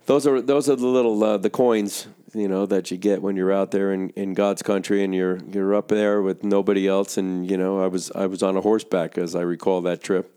[0.06, 3.36] those are those are the little uh, the coins you know that you get when
[3.36, 7.16] you're out there in, in God's country and you're you're up there with nobody else.
[7.16, 10.34] And you know, I was I was on a horseback as I recall that trip,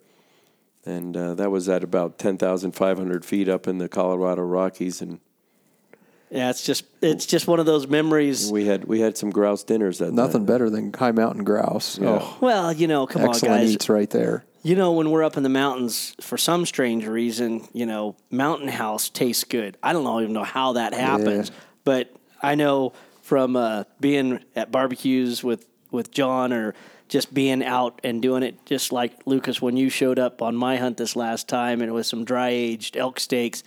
[0.85, 4.43] and uh, that was at about ten thousand five hundred feet up in the Colorado
[4.43, 5.19] Rockies, and
[6.33, 8.51] Yeah, it's just it's just one of those memories.
[8.51, 10.47] we had we had some grouse dinners that nothing night.
[10.47, 11.99] better than high mountain grouse.
[12.01, 13.71] Oh, Well, you know, come excellent on, guys.
[13.73, 14.43] eats right there.
[14.63, 18.69] You know, when we're up in the mountains, for some strange reason, you know, Mountain
[18.69, 19.77] House tastes good.
[19.83, 21.51] I don't even know how that happens,
[21.83, 26.73] but I know from uh, being at barbecues with with John or
[27.09, 30.77] just being out and doing it, just like Lucas when you showed up on my
[30.77, 33.63] hunt this last time, and it was some dry aged elk steaks.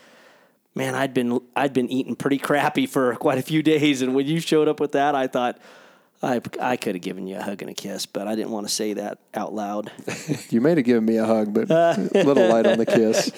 [0.77, 4.27] Man, I'd been I'd been eating pretty crappy for quite a few days, and when
[4.27, 5.59] you showed up with that, I thought.
[6.23, 8.67] I, I could have given you a hug and a kiss, but I didn't want
[8.67, 9.93] to say that out loud.
[10.49, 13.31] You may have given me a hug, but a little light on the kiss.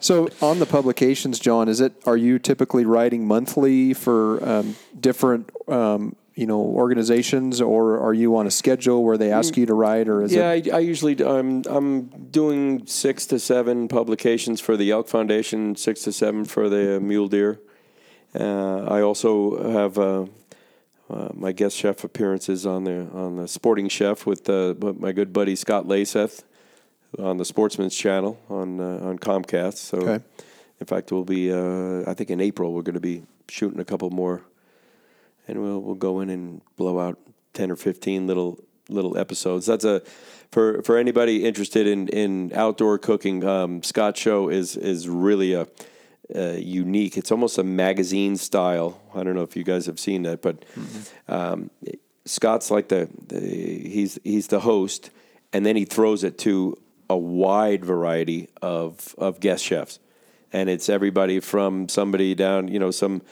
[0.00, 1.92] so, on the publications, John, is it?
[2.06, 8.36] Are you typically writing monthly for um, different, um, you know, organizations, or are you
[8.36, 10.70] on a schedule where they ask you to write, or is Yeah, it?
[10.72, 16.02] I, I usually I'm I'm doing six to seven publications for the Elk Foundation, six
[16.02, 17.60] to seven for the Mule Deer.
[18.34, 20.24] Uh, I also have uh,
[21.10, 25.32] uh, my guest chef appearances on the on the Sporting Chef with uh, my good
[25.34, 26.44] buddy Scott Leysath
[27.18, 29.76] on the Sportsman's Channel on uh, on Comcast.
[29.76, 30.24] So, Okay.
[30.80, 33.84] in fact, we'll be uh, I think in April we're going to be shooting a
[33.84, 34.40] couple more
[35.48, 37.18] and we'll we'll go in and blow out
[37.52, 39.66] ten or fifteen little little episodes.
[39.66, 40.02] That's a
[40.50, 43.44] for for anybody interested in in outdoor cooking.
[43.44, 45.66] Um, Scott Show is is really a,
[46.34, 47.16] uh unique.
[47.16, 49.00] It's almost a magazine style.
[49.14, 50.64] I don't know if you guys have seen that, but
[51.28, 51.70] um,
[52.24, 55.10] Scott's like the, the he's he's the host,
[55.52, 56.78] and then he throws it to
[57.10, 59.98] a wide variety of of guest chefs,
[60.52, 63.22] and it's everybody from somebody down, you know, some.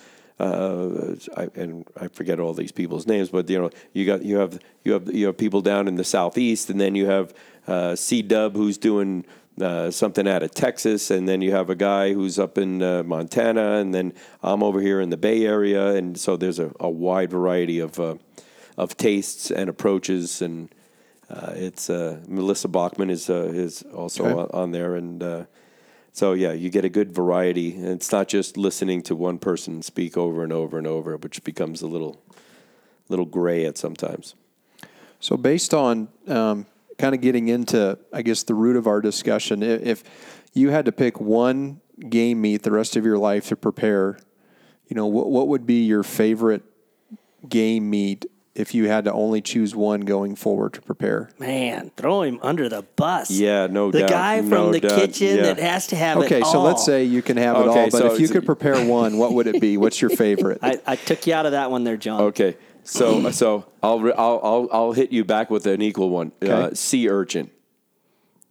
[0.41, 4.37] Uh, I, and I forget all these people's names, but you know, you got you
[4.39, 7.35] have you have you have people down in the southeast, and then you have
[7.67, 9.25] uh, C Dub who's doing
[9.61, 13.03] uh, something out of Texas, and then you have a guy who's up in uh,
[13.03, 16.89] Montana, and then I'm over here in the Bay Area, and so there's a, a
[16.89, 18.15] wide variety of uh,
[18.79, 20.69] of tastes and approaches, and
[21.29, 24.33] uh, it's uh, Melissa Bachman is uh, is also Okay.
[24.41, 25.45] on, on there, and uh,
[26.13, 27.75] so yeah, you get a good variety.
[27.75, 31.43] And it's not just listening to one person speak over and over and over, which
[31.45, 32.21] becomes a little
[33.09, 34.35] little gray at sometimes.
[35.19, 39.63] So, based on um, kind of getting into, I guess, the root of our discussion,
[39.63, 40.03] if
[40.55, 44.19] you had to pick one game meat the rest of your life to prepare,
[44.89, 46.63] you know, what, what would be your favorite
[47.49, 51.31] game meat if you had to only choose one going forward to prepare?
[51.39, 53.31] Man, throw him under the bus.
[53.31, 55.43] Yeah, no the doubt, guy from no the doubt, kitchen yeah.
[55.43, 56.25] that has to have it.
[56.25, 58.29] Okay, it so let's say you can have it Okay, all, but so if you
[58.29, 59.77] could prepare one, what would it be?
[59.77, 60.59] What's your favorite?
[60.63, 62.23] I, I took you out of that one there, John.
[62.23, 66.33] Okay, so so I'll re- I'll I'll, I'll hit you back with an equal one.
[66.43, 67.51] Uh, sea urchin.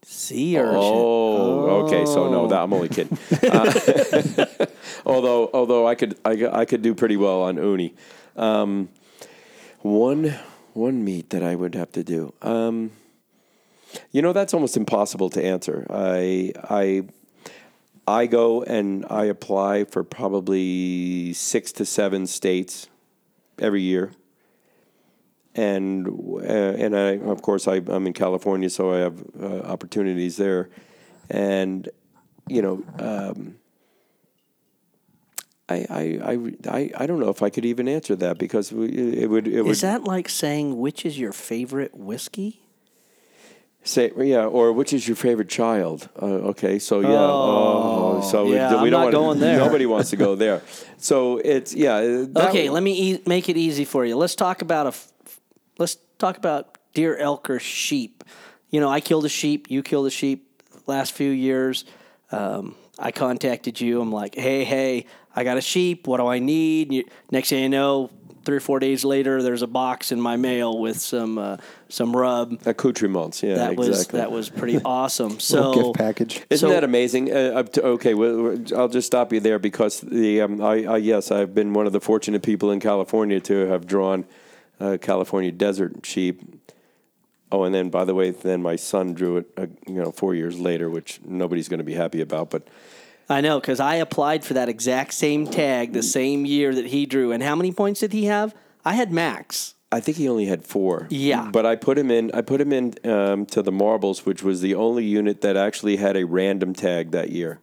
[0.04, 0.76] Sea urchin.
[0.76, 2.06] Oh, okay.
[2.06, 3.18] So no, that I'm only kidding.
[3.44, 4.46] Uh,
[5.06, 7.94] although, although I could, I, I could do pretty well on uni.
[8.36, 8.90] Um,
[9.82, 10.36] one,
[10.74, 12.34] one meat that I would have to do.
[12.42, 12.92] Um,
[14.12, 15.86] you know, that's almost impossible to answer.
[15.90, 17.04] I, I,
[18.08, 22.88] I go and I apply for probably six to seven states
[23.60, 24.12] every year
[25.56, 30.38] and uh, and I of course I, I'm in California, so I have uh, opportunities
[30.38, 30.70] there,
[31.30, 31.88] and
[32.48, 32.84] you know.
[32.98, 33.59] Um,
[35.70, 38.76] I, I, I, I, I don't know if I could even answer that because it
[39.28, 42.62] would it would Is that like saying which is your favorite whiskey?
[43.82, 48.70] say yeah or which is your favorite child uh, okay so yeah oh, so yeah,
[48.70, 49.58] we, I'm don't not wanna- going there.
[49.58, 50.62] nobody wants to go there
[50.98, 51.96] so it's yeah
[52.36, 54.18] okay, let me e- make it easy for you.
[54.18, 54.90] Let's talk about a.
[54.90, 55.08] f-
[55.78, 58.26] Let's talk about deer, elk, or sheep.
[58.70, 59.72] You know, I killed a sheep.
[59.72, 60.46] You killed a sheep.
[60.88, 61.86] Last few years,
[62.34, 64.02] um, I contacted you.
[64.02, 65.06] I'm like, hey, hey,
[65.40, 66.06] I got a sheep.
[66.06, 66.92] What do I need?
[66.92, 68.10] You, next thing you know,
[68.44, 71.56] three or four days later, there's a box in my mail with some uh,
[71.88, 72.60] some rub.
[72.66, 75.40] accoutrements yeah That was that was pretty awesome.
[75.40, 76.44] So gift package.
[76.50, 77.32] Isn't So- that amazing?
[77.34, 81.32] Uh, to, okay, well, I'll just stop you there because the um, I, I yes,
[81.32, 84.26] I've been one of the fortunate people in California to have drawn
[84.82, 86.42] uh, California desert sheep.
[87.52, 90.36] Oh, and then by the way, then my son drew it, uh, you know, four
[90.36, 92.50] years later, which nobody's going to be happy about.
[92.52, 92.68] But
[93.30, 97.06] I know because I applied for that exact same tag the same year that he
[97.06, 97.32] drew.
[97.32, 98.56] And how many points did he have?
[98.84, 99.76] I had max.
[99.92, 101.08] I think he only had four.
[101.10, 101.50] Yeah.
[101.52, 102.32] But I put him in.
[102.34, 105.98] I put him in um, to the marbles, which was the only unit that actually
[105.98, 107.60] had a random tag that year,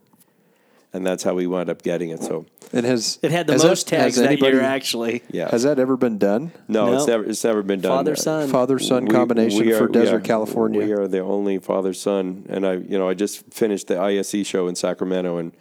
[0.96, 2.22] and that's how we wound up getting it.
[2.22, 3.18] So It has.
[3.22, 5.22] It had the most that- tags that anybody- year, actually.
[5.30, 5.50] yeah.
[5.50, 6.52] Has that ever been done?
[6.68, 7.24] no, it's never.
[7.24, 7.92] It's never been done.
[7.92, 8.48] Father son.
[8.48, 10.80] Father son combination we for are- Desert yeah, California.
[10.84, 14.44] We are the only father son, and I, you know, I just finished the ISE
[14.46, 15.52] show in Sacramento, and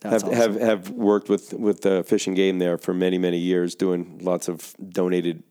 [0.00, 0.52] That's have, awesome.
[0.60, 4.20] have have worked with with the fish and game there for many many years, doing
[4.22, 5.42] lots of donated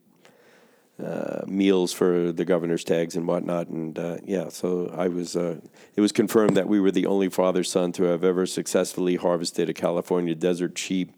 [1.02, 5.36] uh, meals for the governor's tags and whatnot, and uh, yeah, so I was.
[5.36, 5.60] Uh,
[5.96, 9.68] it was confirmed that we were the only father son to have ever successfully harvested
[9.68, 11.12] a California desert sheep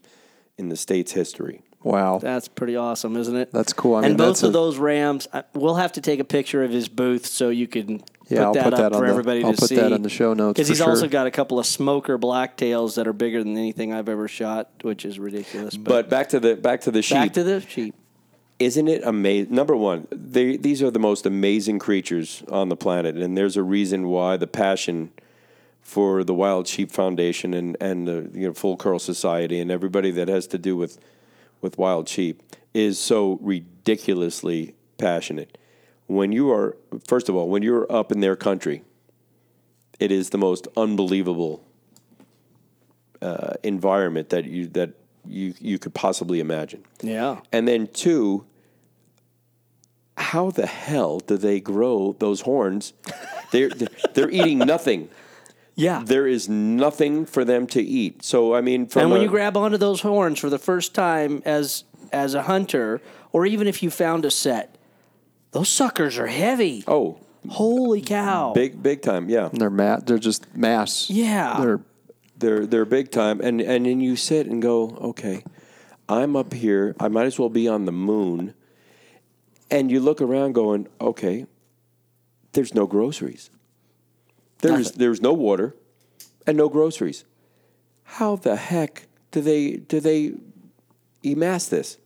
[0.57, 1.63] in the state's history.
[1.83, 2.19] Wow.
[2.19, 3.53] That's pretty awesome, isn't it?
[3.53, 3.97] That's cool.
[3.97, 6.65] I mean, and both of a- those rams, I- we'll have to take a picture
[6.65, 9.05] of his booth so you can Yeah, put I'll that put up that on for
[9.05, 9.75] the- everybody I'll to put see.
[9.77, 12.95] that in the show notes Because for he's also got a couple of smoker blacktails
[12.95, 15.77] that are bigger than anything I've ever shot, which is ridiculous.
[15.77, 17.17] But, But back to the back to the sheep.
[17.19, 17.95] back to the sheep.
[18.59, 19.55] Isn't it amazing?
[19.55, 23.63] Number one, they, these are the most amazing creatures on the planet, and there's a
[23.63, 25.11] reason why the passion
[25.81, 30.11] for the Wild Sheep Foundation and and the you know, Full Curl Society and everybody
[30.13, 30.99] that has to do with
[31.65, 32.43] with wild sheep
[32.75, 35.57] is so ridiculously passionate.
[36.07, 36.77] When you are,
[37.09, 38.83] first of all, when you're up in their country,
[39.99, 41.65] it is the most unbelievable
[43.23, 44.91] uh, environment that you that
[45.27, 46.85] you you could possibly imagine.
[47.03, 47.41] Yeah.
[47.53, 48.45] And then two,
[50.17, 52.93] how the hell do they grow those horns?
[53.53, 53.71] They're
[54.15, 55.09] they're eating nothing.
[55.77, 56.03] Yeah.
[56.05, 58.25] There is nothing for them to eat.
[58.25, 60.93] So I mean, from and when a- you grab onto those horns for the first
[60.95, 63.01] time as as a hunter,
[63.33, 64.77] or even if you found a set,
[65.53, 66.83] those suckers are heavy.
[66.89, 68.53] oh, Holy cow!
[68.55, 71.09] big big time, yeah, They're ma- They're just mass.
[71.11, 71.61] Yeah.
[71.61, 71.81] They're
[72.45, 75.43] they're they're big time, and and then you sit and go, okay,
[76.09, 76.95] I'm up here.
[77.01, 78.55] I might as well be on the moon.
[79.71, 81.47] And you look around, going, okay,
[82.53, 83.51] there's no groceries.
[84.59, 84.99] There's Nothing.
[84.99, 85.75] there's no water,
[86.47, 87.25] and no groceries.
[88.05, 90.35] How the heck do they do they
[91.25, 91.97] emass this?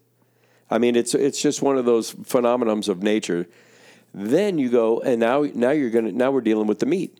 [0.71, 3.49] I mean, it's it's just one of those phenomenons of nature.
[4.15, 7.19] Then you go, and now now you're gonna now we're dealing with the meat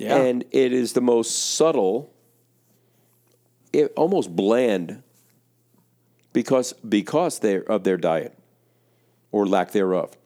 [0.00, 0.16] yeah.
[0.16, 2.12] and it is the most subtle,
[3.72, 5.02] it, almost bland,
[6.32, 8.36] because because they of their diet
[9.30, 10.16] or lack thereof.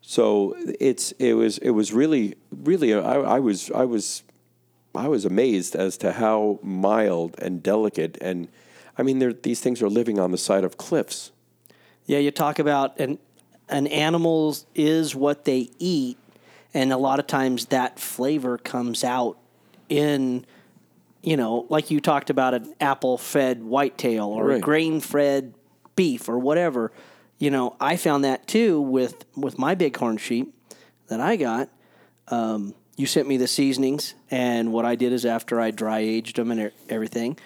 [0.00, 4.22] So it's it was it was really really I, I was I was
[4.94, 8.48] I was amazed as to how mild and delicate and
[8.96, 11.32] I mean these things are living on the side of cliffs.
[12.06, 13.18] Yeah, you talk about an
[13.68, 16.16] an animal is what they eat,
[16.78, 19.36] and a lot of times that flavor comes out
[19.88, 20.46] in,
[21.24, 25.54] you know, like you talked about an apple fed whitetail or a grain fed
[25.96, 26.92] beef or whatever.
[27.36, 30.54] You know, I found that too with with my bighorn sheep
[31.08, 31.68] that I got.
[32.28, 36.36] Um, you sent me the seasonings, and what I did is after I dry aged
[36.36, 37.38] them and everything,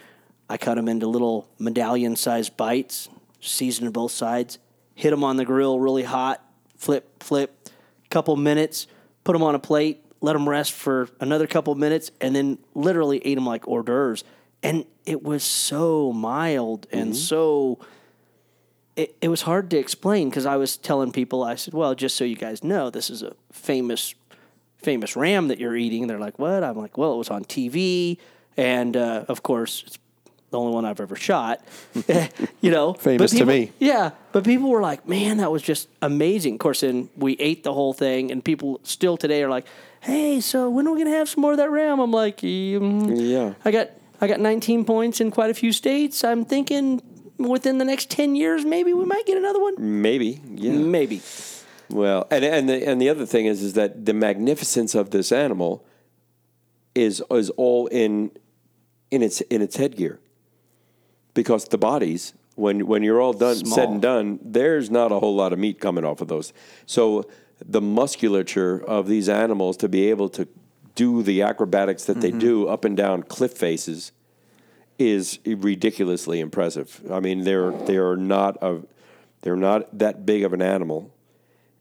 [0.51, 3.09] I cut them into little medallion sized bites,
[3.41, 4.59] seasoned both sides,
[4.95, 6.45] hit them on the grill really hot,
[6.77, 7.71] flip, flip,
[8.11, 8.87] couple minutes,
[9.25, 12.59] put them on a plate, let them rest for another couple of minutes, and then
[12.75, 14.25] literally ate them like hors d'oeuvres.
[14.63, 17.79] And it was so mild and so.
[18.95, 22.15] It, it was hard to explain because I was telling people, I said, well, just
[22.15, 24.15] so you guys know, this is a famous,
[24.77, 26.07] famous ram that you're eating.
[26.07, 26.63] They're like, what?
[26.63, 28.19] I'm like, well, it was on TV.
[28.55, 29.99] And uh, of course, it's
[30.53, 31.61] the only one I've ever shot.
[32.61, 33.73] you know, Famous But to me.
[33.81, 37.65] Yeah, but people were like, "Man, that was just amazing." Of course, then we ate
[37.65, 39.67] the whole thing, and people still today are like,
[40.01, 43.11] "Hey, so when are we gonna have some more of that ram?" I'm like, mm,
[43.19, 43.55] Yeah.
[43.65, 43.91] I got
[44.21, 46.23] I got 19 points in quite a few states.
[46.23, 47.03] I'm thinking
[47.39, 49.75] within the next 10 years, maybe we might get another one.
[49.79, 50.73] Maybe, yeah.
[50.73, 51.21] Maybe.
[51.91, 55.33] Well, and and the and the other thing is is that the magnificence of this
[55.33, 55.85] animal
[56.95, 58.31] is is all in
[59.11, 60.19] in its in its headgear.
[61.35, 65.35] Because the bodies, when when you're all done said and done, there's not a whole
[65.35, 66.53] lot of meat coming off of those.
[66.87, 67.29] So
[67.65, 70.49] the musculature of these animals to be able to
[70.95, 72.39] do the acrobatics that they mm-hmm.
[72.39, 74.13] do up and down cliff faces
[74.99, 77.01] is ridiculously impressive.
[77.11, 78.81] I mean, they're they're not a
[79.43, 81.13] they're not that big of an animal,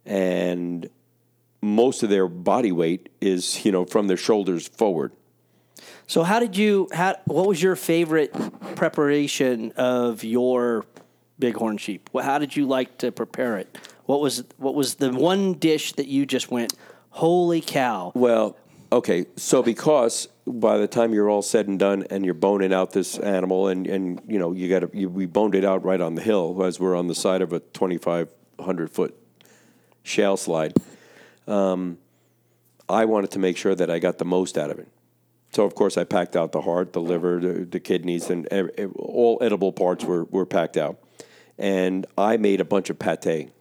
[0.05, 0.89] and
[1.61, 5.11] most of their body weight is you know from their shoulders forward.
[6.11, 8.33] So how did you how what was your favorite
[8.75, 10.83] preparation of your
[11.39, 12.09] bighorn sheep?
[12.13, 13.77] How did you like to prepare it?
[14.07, 16.73] What was what was the one dish that you just went,
[17.11, 18.57] "Holy cow." Well,
[18.91, 22.91] okay, so because by the time you're all said and done, and you're boning out
[22.91, 26.15] this animal, and and you know you got to we boned it out right on
[26.15, 29.15] the hill as we're on the side of a 2,500 foot
[30.03, 30.73] shale slide.
[31.47, 31.99] Um,
[32.89, 34.89] I wanted to make sure that I got the most out of it.
[35.51, 38.71] So of course I packed out the heart, the liver, the, the kidneys, and ev-
[38.95, 40.97] all edible parts were, were packed out.
[41.57, 43.51] And I made a bunch of pate.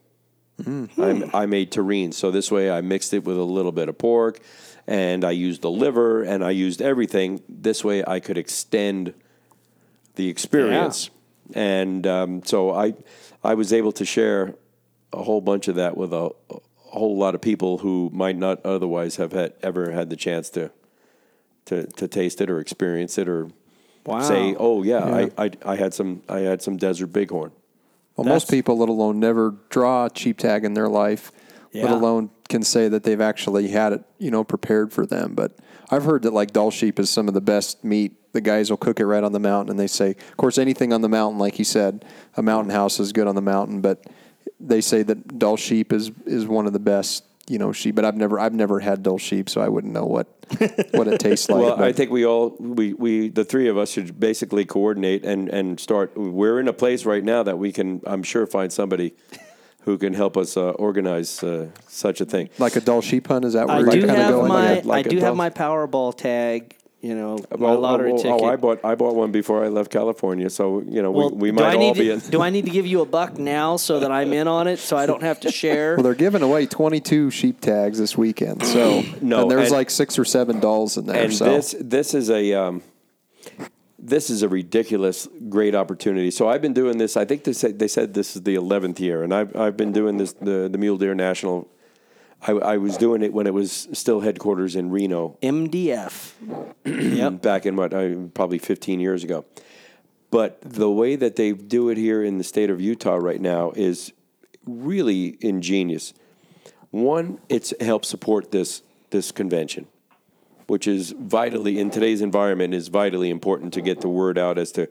[0.99, 2.15] I, I made terrines.
[2.15, 4.41] So this way I mixed it with a little bit of pork,
[4.87, 7.43] and I used the liver, and I used everything.
[7.49, 9.15] This way I could extend
[10.17, 11.11] the experience.
[11.55, 12.95] And um, so I,
[13.43, 14.55] I was able to share
[15.13, 18.65] a whole bunch of that with a, a whole lot of people who might not
[18.65, 20.71] otherwise have had, ever had the chance to,
[21.71, 23.49] to, to taste it or experience it or
[24.07, 24.21] Wow.
[24.23, 27.53] say, oh yeah, I, I, I had some I had some desert bighorn.
[28.17, 31.31] Well, That's- most people, let alone never draw a cheap tag in their life,
[31.75, 35.35] let alone can say that they've actually had it, you know, prepared for them.
[35.35, 35.59] But
[35.91, 38.13] I've heard that like Dall sheep is some of the best meat.
[38.33, 40.93] The guys will cook it right on the mountain, and they say, of course, anything
[40.93, 42.05] on the mountain, like you said,
[42.37, 43.81] a mountain house is good on the mountain.
[43.83, 44.05] But
[44.59, 47.95] they say that Dall sheep is is one of the best, you know, sheep.
[47.97, 50.27] But I've never I've never had Dall sheep, so I wouldn't know what
[50.93, 51.61] what it tastes like.
[51.63, 55.25] Well, but- I think we all we, we the three of us should basically coordinate
[55.25, 56.17] and and start.
[56.17, 59.15] We're in a place right now that we can, I'm sure, find somebody
[59.83, 62.51] who can help us uh, organize uh, such a thing.
[62.59, 64.49] like a Dall sheep hunt is that where I you're do kind of have going?
[64.49, 68.11] my Like a- like I a do have my Powerball tag, you know, my lottery
[68.11, 68.41] oh, oh, ticket.
[68.43, 71.37] Oh, I bought I bought one before I left California, so you know well, we,
[71.37, 72.21] we do might I all need be to, in.
[72.31, 74.79] do I need to give you a buck now so that I'm in on it
[74.79, 75.81] so I don't have to share?
[76.01, 78.65] Well, they're giving away 22 sheep tags this weekend.
[78.65, 81.25] So No, and there's and- like six or seven Dalls in there.
[81.25, 82.83] and so this this is a um,
[83.99, 86.31] this is a ridiculous great opportunity.
[86.31, 87.17] So I've been doing this.
[87.17, 89.93] I think they said they said this is the eleventh year, and I've I've been
[89.93, 91.67] doing this the the Mule Deer National.
[92.43, 96.33] I, I was doing it when it was still headquarters in Reno MDF.
[96.85, 97.43] yep.
[97.43, 99.45] back in what I, probably 15 years ago.
[100.31, 103.73] But the way that they do it here in the state of Utah right now
[103.75, 104.13] is
[104.65, 106.15] really ingenious.
[106.91, 109.89] One, it's helped support this this convention,
[110.69, 114.71] which is vitally in today's environment is vitally important to get the word out as
[114.73, 114.89] to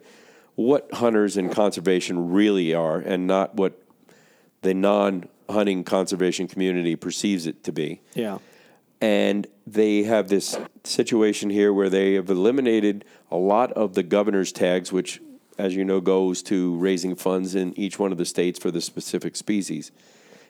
[0.55, 3.81] what hunters and conservation really are, and not what
[4.61, 4.73] the
[5.49, 8.37] non-hunting conservation community perceives it to be Yeah.
[9.01, 14.51] and they have this situation here where they have eliminated a lot of the governor's
[14.51, 15.21] tags, which,
[15.57, 18.81] as you know, goes to raising funds in each one of the states for the
[18.81, 19.91] specific species.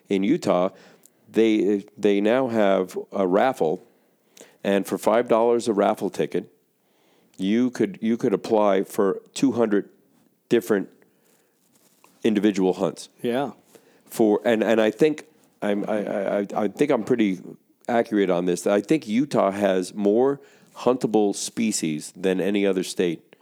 [0.08, 0.70] In Utah,
[1.30, 3.82] they they now have a raffle,
[4.64, 6.50] and for five dollars a raffle ticket,
[7.36, 9.88] you could you could apply for two hundred
[10.48, 10.88] different
[12.24, 13.52] individual hunts Yeah.
[14.10, 15.24] For and and I think
[15.62, 17.40] I'm I, I I think I'm pretty
[17.88, 18.66] accurate on this.
[18.66, 20.40] I think Utah has more
[20.78, 23.36] huntable species than any other state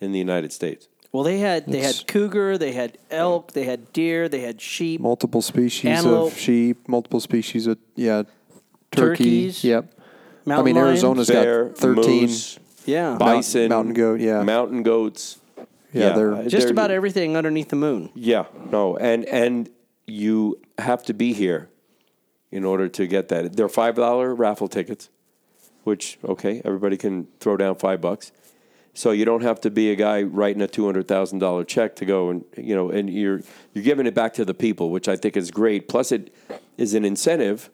[0.00, 0.88] in the United States.
[1.12, 4.60] Well, they had they It's- had cougar, they had elk, they had deer, they had
[4.60, 5.00] sheep.
[5.00, 6.32] multiple species Antelope.
[6.32, 8.24] of sheep, multiple species of yeah,
[8.90, 9.24] turkey.
[9.24, 9.64] Turkeys.
[9.64, 9.92] Yep.
[10.46, 10.88] I mean, lions.
[10.88, 12.20] Arizona's Bear, got 13.
[12.22, 13.16] moose, Yeah.
[13.18, 14.42] bison, mountain goat, yeah.
[14.42, 15.38] mountain goats.
[15.92, 18.10] Yeah, they're- uh, Just they're- about everything underneath the moon.
[18.14, 19.70] Yeah, no, and and
[20.06, 21.68] you have to be here
[22.50, 23.56] in order to get that.
[23.56, 25.10] They're five dollar raffle tickets,
[25.84, 28.32] which okay, everybody can throw down five bucks.
[28.96, 31.96] So you don't have to be a guy writing a two hundred thousand dollar check
[31.96, 33.40] to go and you know, and you're
[33.72, 35.88] you're giving it back to the people, which I think is great.
[35.88, 36.32] Plus, it
[36.78, 37.70] is an incentive,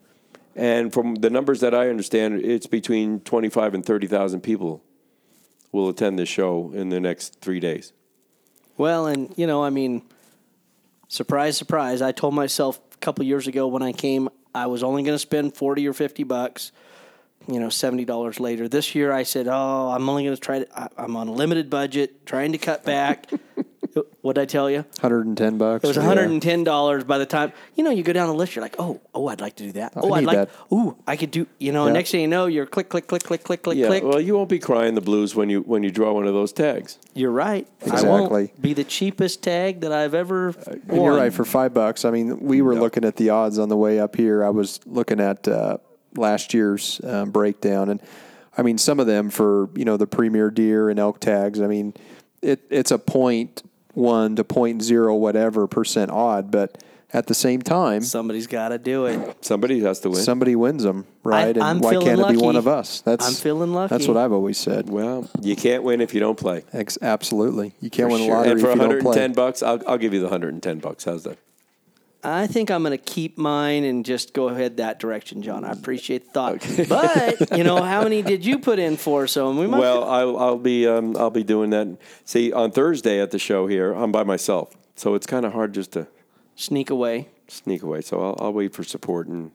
[0.55, 4.83] and from the numbers that I understand, it's between twenty five and thirty thousand people
[5.71, 7.93] will attend this show in the next three days.
[8.77, 10.01] Well, and you know, I mean,
[11.11, 12.01] surprise, surprise.
[12.01, 15.19] I told myself a couple years ago when I came, I was only going to
[15.19, 16.71] spend forty or fifty bucks.
[17.47, 18.67] You know, seventy dollars later.
[18.67, 20.79] This year, I said, "Oh, I'm only going to try to.
[20.79, 23.29] I, I'm on a limited budget, trying to cut back."
[24.21, 24.79] what did I tell you?
[25.01, 25.83] 110 bucks.
[25.83, 28.75] It was $110 by the time, you know, you go down the list, you're like,
[28.79, 29.93] oh, oh, I'd like to do that.
[29.95, 30.49] Oh, I'd like, that.
[30.71, 31.93] ooh, I could do, you know, Yeah.
[31.93, 34.03] next thing you know, you're click, click, click, click, click, click, Yeah, click.
[34.03, 36.51] well, you won't be crying the blues when you when you draw one of those
[36.51, 36.97] tags.
[37.13, 37.67] You're right.
[37.81, 38.09] I Exactly.
[38.09, 42.05] won't be the cheapest tag that I've ever And you're right for five bucks.
[42.05, 44.43] I mean, we were looking at the odds on the way up here.
[44.43, 45.77] I was looking at uh,
[46.15, 48.01] last year's um, breakdown, and
[48.57, 51.61] I mean, some of them for you know the premier deer and elk tags.
[51.61, 51.93] I mean,
[52.41, 53.63] it it's a point
[53.93, 56.83] one to point zero whatever percent odd, but
[57.13, 59.43] at the same time, Somebody's got to do it.
[59.43, 60.19] Somebody has to win.
[60.21, 61.57] somebody wins them, right?
[61.57, 63.01] I'm and why can't it be one of us?
[63.01, 63.89] That's I'm feeling lucky.
[63.93, 64.89] That's what I've always said.
[64.89, 66.63] well, you can't win if you don't play.
[66.71, 69.45] Ex- absolutely, you can't For win a lottery and for if you don't 110 play.
[69.45, 71.03] bucks, I'll, I'll give you the 110 bucks.
[71.03, 71.37] How's that?
[72.23, 75.63] I think I'm going to keep mine and just go ahead that direction, John.
[75.65, 76.59] I appreciate the thought.
[76.87, 79.25] But, you know, how many did you put in for?
[79.27, 81.97] So we might Well, I'll, I'll be um, I'll be doing that.
[82.25, 85.73] See, on Thursday at the show here, I'm by myself, so it's kind of hard
[85.73, 86.07] just to
[86.55, 87.29] sneak away.
[87.47, 88.01] sneak away.
[88.01, 89.51] So I'll, I'll wait for support and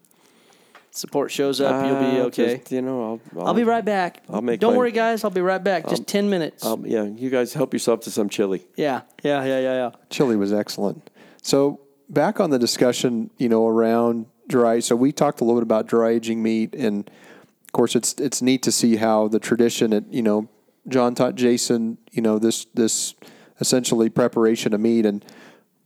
[0.90, 1.84] Support shows up.
[1.86, 2.56] You'll be Uh, okay.
[2.56, 4.22] just, you know, I'll, I'll I'll be right back.
[4.30, 5.24] I'll make Don't my- worry, guys.
[5.24, 5.86] I'll be right back.
[5.90, 6.64] Just 10 minutes.
[6.64, 8.66] I'll, yeah, you guys help yourself to some chili.
[8.76, 9.90] yeah, yeah, yeah, yeah, yeah.
[10.08, 11.10] Chili was excellent.
[11.42, 14.80] So back on the discussion, you know, around dry.
[14.80, 18.42] So we talked a little bit about dry aging meat, and of course, it's it's
[18.42, 19.92] neat to see how the tradition.
[19.92, 20.48] At you know,
[20.88, 23.14] John taught Jason, you know, this this
[23.60, 25.24] essentially preparation of meat, and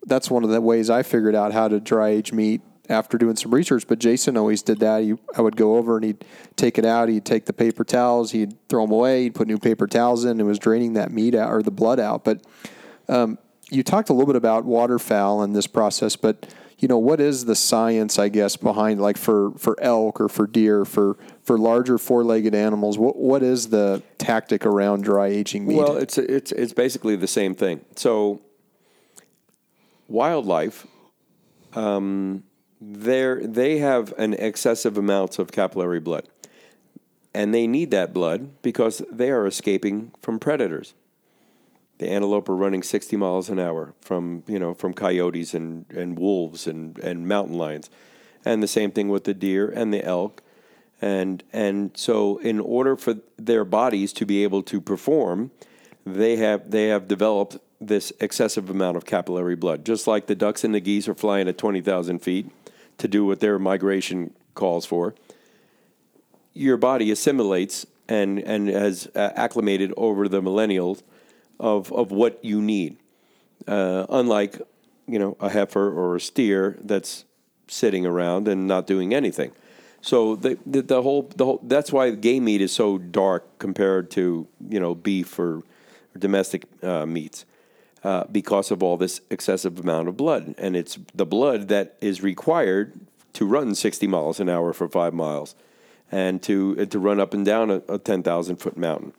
[0.07, 3.37] that's one of the ways I figured out how to dry age meat after doing
[3.37, 3.87] some research.
[3.87, 5.03] But Jason always did that.
[5.03, 6.25] He, I would go over and he'd
[6.57, 7.09] take it out.
[7.09, 8.33] He'd take the paper towels.
[8.33, 9.25] He'd throw them away.
[9.25, 10.41] He'd put new paper towels in.
[10.41, 12.25] and was draining that meat out or the blood out.
[12.25, 12.43] But
[13.09, 13.39] um,
[13.71, 17.45] you talked a little bit about waterfowl in this process, but you know what is
[17.45, 21.99] the science, I guess, behind like for for elk or for deer for for larger
[21.99, 22.99] four legged animals?
[22.99, 25.77] What what is the tactic around dry aging meat?
[25.77, 27.85] Well, it's it's it's basically the same thing.
[27.97, 28.41] So,
[30.09, 30.87] wildlife,
[31.75, 32.45] um,
[32.81, 36.29] they they have an excessive amounts of capillary blood,
[37.35, 40.95] and they need that blood because they are escaping from predators.
[42.01, 46.19] The antelope are running sixty miles an hour from you know from coyotes and, and
[46.19, 47.91] wolves and, and mountain lions,
[48.43, 50.43] and the same thing with the deer and the elk.
[51.03, 55.51] And and so in order for their bodies to be able to perform
[56.07, 59.85] they have they have developed this excessive amount of capillary blood.
[59.85, 62.51] Just like the ducks and the geese are flying at 20,000 feet
[62.97, 65.15] to do what their migration calls for
[66.55, 71.03] your body assimilates and and has uh, acclimated over the millennials
[71.61, 72.97] of of what you need
[73.67, 74.61] uh, unlike
[75.07, 77.25] you know a heifer or a steer that's
[77.69, 79.53] sitting around and not doing anything.
[80.03, 84.11] So the, the the whole the whole that's why game meat is so dark compared
[84.13, 85.63] to you know beef or,
[86.19, 87.45] domestic uh, meats
[88.03, 92.21] uh, because of all this excessive amount of blood, and it's the blood that is
[92.21, 92.93] required
[93.33, 95.55] to run sixty miles an hour for five miles,
[96.11, 99.13] and to to run up and down a, a ten thousand foot mountain.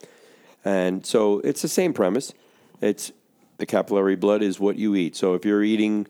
[0.63, 2.33] And so it's the same premise.
[2.81, 3.11] It's
[3.57, 5.15] the capillary blood is what you eat.
[5.15, 6.07] So if you're eating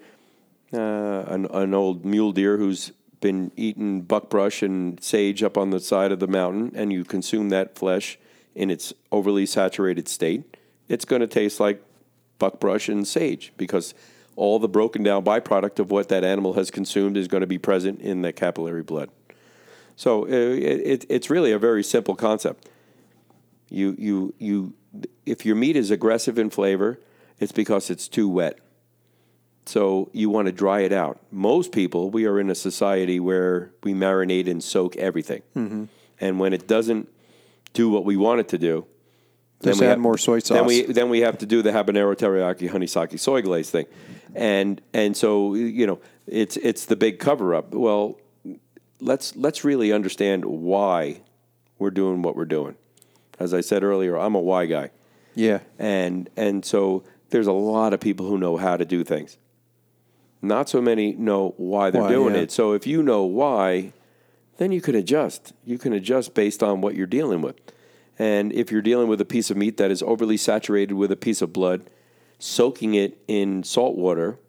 [0.74, 5.80] uh, an, an old mule deer who's been eating buckbrush and sage up on the
[5.80, 8.18] side of the mountain, and you consume that flesh
[8.56, 10.58] in its overly saturated state,
[10.90, 11.84] it's going to taste like
[12.40, 13.94] buckbrush and sage because
[14.36, 17.58] all the broken down byproduct of what that animal has consumed is going to be
[17.58, 19.10] present in the capillary blood.
[19.96, 22.68] So uh, it, it, it's really a very simple concept.
[23.72, 24.74] You, you, you,
[25.26, 27.00] if your meat is aggressive in flavor,
[27.40, 28.60] it's because it's too wet.
[29.66, 31.20] So you want to dry it out.
[31.32, 35.42] Most people, we are in a society where we marinate and soak everything.
[35.56, 35.86] Mm-hmm.
[36.20, 37.08] And when it doesn't
[37.74, 38.86] do what we want it to do,
[39.64, 40.58] Just we add have- more soy sauce.
[40.58, 43.86] Then we then we have to do the habanero teriyaki honey sake soy glaze thing,
[44.36, 47.74] and and so you know it's it's the big cover up.
[47.74, 48.20] Well,
[49.00, 51.22] let's let's really understand why
[51.78, 52.76] we're doing what we're doing.
[53.42, 54.92] As I said earlier, I'm a why guy,
[55.36, 59.38] yeah, and and so there's a lot of people who know how to do things.
[60.42, 62.42] Not so many know why they're Why, doing yeah.
[62.42, 62.52] it.
[62.52, 63.94] So if you know why,
[64.58, 65.54] then you can adjust.
[65.66, 67.56] You can adjust based on what you're dealing with.
[68.18, 71.16] And if you're dealing with a piece of meat that is overly saturated with a
[71.16, 71.90] piece of blood,
[72.40, 74.40] soaking it in salt water,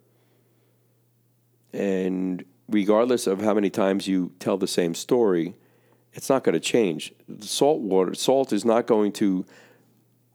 [1.73, 5.55] and regardless of how many times you tell the same story,
[6.15, 7.13] it's not going to change.
[7.41, 9.45] Salt water, salt is not going to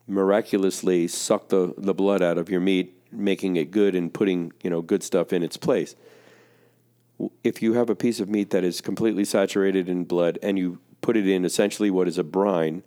[0.07, 4.69] miraculously suck the, the blood out of your meat, making it good and putting you
[4.69, 5.95] know good stuff in its place.
[7.43, 10.80] If you have a piece of meat that is completely saturated in blood and you
[11.01, 12.84] put it in essentially what is a brine,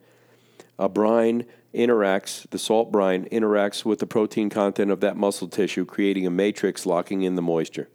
[0.79, 5.85] a brine interacts, the salt brine interacts with the protein content of that muscle tissue,
[5.85, 7.89] creating a matrix locking in the moisture.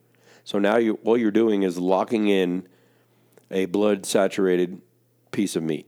[0.44, 2.68] So now you, all you're doing is locking in
[3.50, 4.82] a blood saturated
[5.36, 5.86] piece of meat.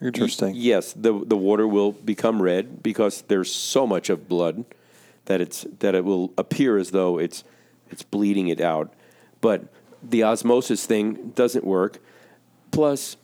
[0.00, 0.54] Interesting.
[0.54, 4.64] Yes, the the water will become red because there's so much of blood
[5.24, 7.42] that it's that it will appear as though it's
[7.90, 8.94] it's bleeding it out.
[9.40, 9.64] But
[10.02, 11.98] the osmosis thing doesn't work.
[12.70, 13.16] Plus,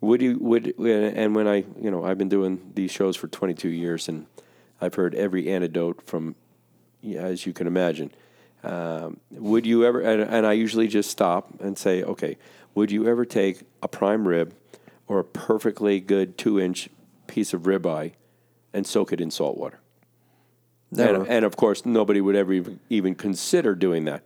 [0.00, 3.68] would you would and when I you know I've been doing these shows for 22
[3.68, 4.26] years and
[4.80, 6.36] I've heard every anecdote from
[7.16, 8.12] as you can imagine.
[8.62, 12.36] Um, would you ever and, and I usually just stop and say, okay,
[12.76, 14.54] would you ever take a prime rib
[15.10, 16.88] or a perfectly good two inch
[17.26, 18.12] piece of ribeye
[18.72, 19.80] and soak it in salt water?
[20.96, 24.22] And, and of course, nobody would ever even, even consider doing that.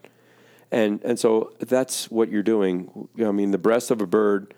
[0.71, 3.09] And and so that's what you're doing.
[3.19, 4.53] I mean, the breast of a bird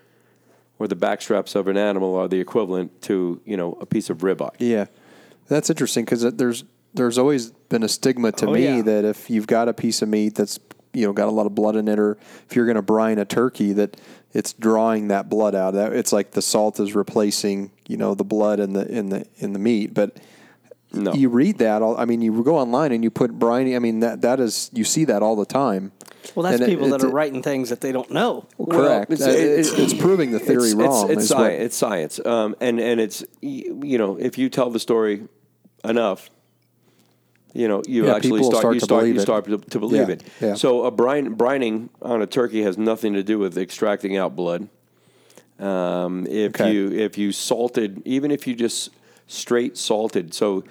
[0.80, 4.18] or the backstraps of an animal are the equivalent to you know a piece of
[4.18, 4.54] ribeye.
[4.58, 4.86] Yeah,
[5.46, 6.64] that's interesting because there's
[6.94, 8.82] there's always been a stigma to Oh, me yeah.
[8.82, 10.58] that if you've got a piece of meat that's
[10.94, 12.16] you know got a lot of blood in it, or
[12.48, 13.96] if you're going to brine a turkey, that
[14.36, 15.68] it's drawing that blood out.
[15.68, 19.08] Of that it's like the salt is replacing you know the blood in the in
[19.08, 20.16] the in the meat, but.
[20.92, 21.12] No.
[21.12, 21.82] You read that.
[21.82, 23.74] I mean, you go online and you put briny.
[23.76, 25.92] I mean, that that is you see that all the time.
[26.34, 28.46] Well, that's And it- people that are writing things that they don't know.
[28.70, 29.10] Correct.
[29.10, 31.10] it's- Uh, it's, it's- it's proving the theory it's, wrong.
[31.10, 34.48] It's, it's, is what- science, it's science, um, and and it's you know if you
[34.48, 35.24] tell the story
[35.84, 36.30] enough,
[37.56, 39.22] you know you Yeah, actually start, start you to start believe you it.
[39.22, 40.22] start to, to believe Yeah, it.
[40.40, 40.54] yeah.
[40.54, 44.68] So a brine, brining on a turkey has nothing to do with extracting out blood.
[45.58, 46.72] Um, if Okay.
[46.72, 48.90] you if you salted, even if you just
[49.26, 50.64] straight salted, so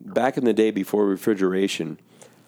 [0.00, 1.98] back in the day before refrigeration,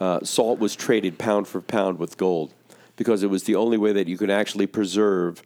[0.01, 2.55] uh, salt was traded pound for pound with gold
[2.97, 5.43] because it was the only way that you could actually preserve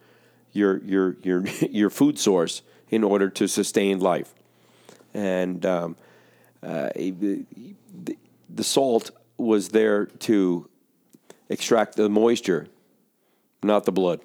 [0.52, 4.32] your your your your food source in order to sustain life.
[5.14, 5.96] And um,
[6.62, 6.90] uh,
[8.04, 10.68] the, the salt was there to
[11.48, 12.66] extract the moisture,
[13.62, 14.20] not the blood.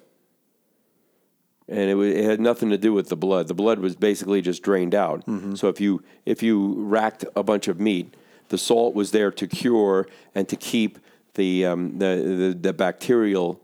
[1.68, 3.48] And it, wa it had nothing to do with the blood.
[3.48, 5.24] The blood was basically just drained out.
[5.56, 8.14] So if you if you racked a bunch of meat,
[8.48, 10.98] the salt was there to cure and to keep
[11.34, 12.06] the um, the,
[12.40, 13.60] the the bacterial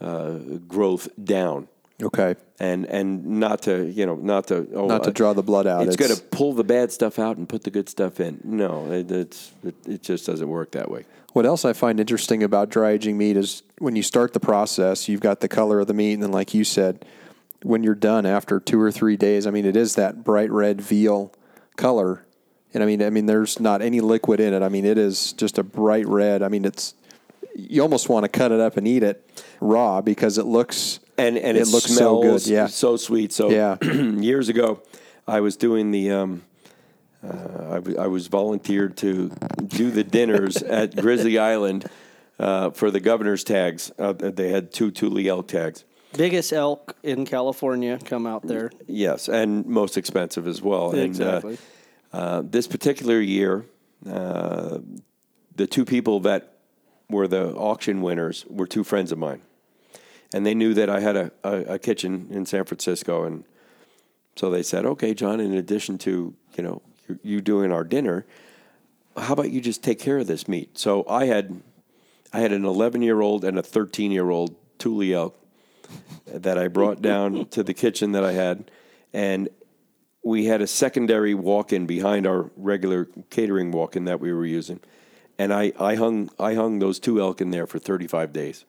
[0.00, 0.32] uh,
[0.68, 1.68] growth down
[2.02, 2.36] okay.
[2.58, 5.86] and and not to you know not to oh, Not to draw the blood out.
[5.86, 8.40] It's, It's- going to pull the bad stuff out and put the good stuff in.
[8.44, 11.04] No, it, it's it, it just doesn't work that way.
[11.32, 15.08] What else I find interesting about dry aging meat is when you start the process,
[15.08, 17.04] you've got the color of the meat, and then, like you said,
[17.64, 20.80] when you're done after two or three days, I mean, it is that bright red
[20.80, 21.32] veal
[21.76, 22.24] color,
[22.72, 24.62] and I mean, I mean, there's not any liquid in it.
[24.62, 26.40] I mean, it is just a bright red.
[26.40, 26.94] I mean, it's
[27.56, 31.38] you almost want to cut it up and eat it raw because it looks And
[31.38, 32.46] and it, it, looks so good.
[32.46, 33.32] Yeah, so sweet.
[33.32, 33.76] So Yeah.
[33.82, 34.82] years ago,
[35.26, 36.10] I was doing the.
[36.10, 36.42] Um,
[37.22, 39.30] uh, I, w- I was volunteered to
[39.66, 41.86] do the dinners at Grizzly Island
[42.38, 43.90] uh, for the governor's tags.
[43.98, 45.84] Uh, they had two Tule elk tags.
[46.16, 48.70] Biggest elk in California come out there.
[48.86, 50.90] Yes, and most expensive as well.
[50.90, 51.58] And, uh, Exactly.
[52.12, 53.64] uh, this particular year,
[54.08, 54.78] uh,
[55.56, 56.58] the two people that
[57.08, 59.40] were the auction winners were two friends of mine,
[60.34, 63.44] and they knew that I had a, a, a kitchen in San Francisco, and
[64.34, 65.38] so they said, "Okay, John.
[65.38, 68.26] In addition to you know you, you doing our dinner,
[69.16, 71.62] how about you just take care of this meat?" So I had
[72.32, 75.38] I had an 11 year old and a 13 year old Tule elk
[76.26, 78.72] that I brought down to the kitchen that I had,
[79.12, 79.48] and
[80.24, 84.80] we had a secondary walk-in behind our regular catering walk-in that we were using,
[85.38, 88.64] and I, I hung I hung those two elk in there for 35 days.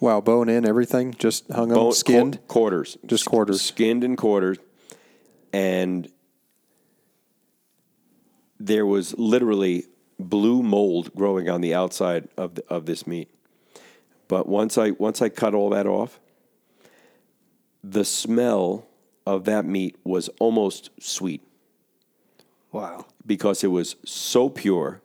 [0.00, 2.36] Wow, bone in everything, just hung them skinned.
[2.40, 3.60] qu- quarters, Just quarters.
[3.62, 4.58] skinned and quarters,
[5.52, 6.08] and
[8.58, 9.84] there was literally
[10.18, 13.28] blue mold growing on the outside of the, of this meat.
[14.28, 16.20] But once I once I cut all that off,
[17.82, 18.86] the smell
[19.26, 21.42] of that meat was almost sweet
[22.72, 23.06] Wow.
[23.26, 25.02] because it was so pure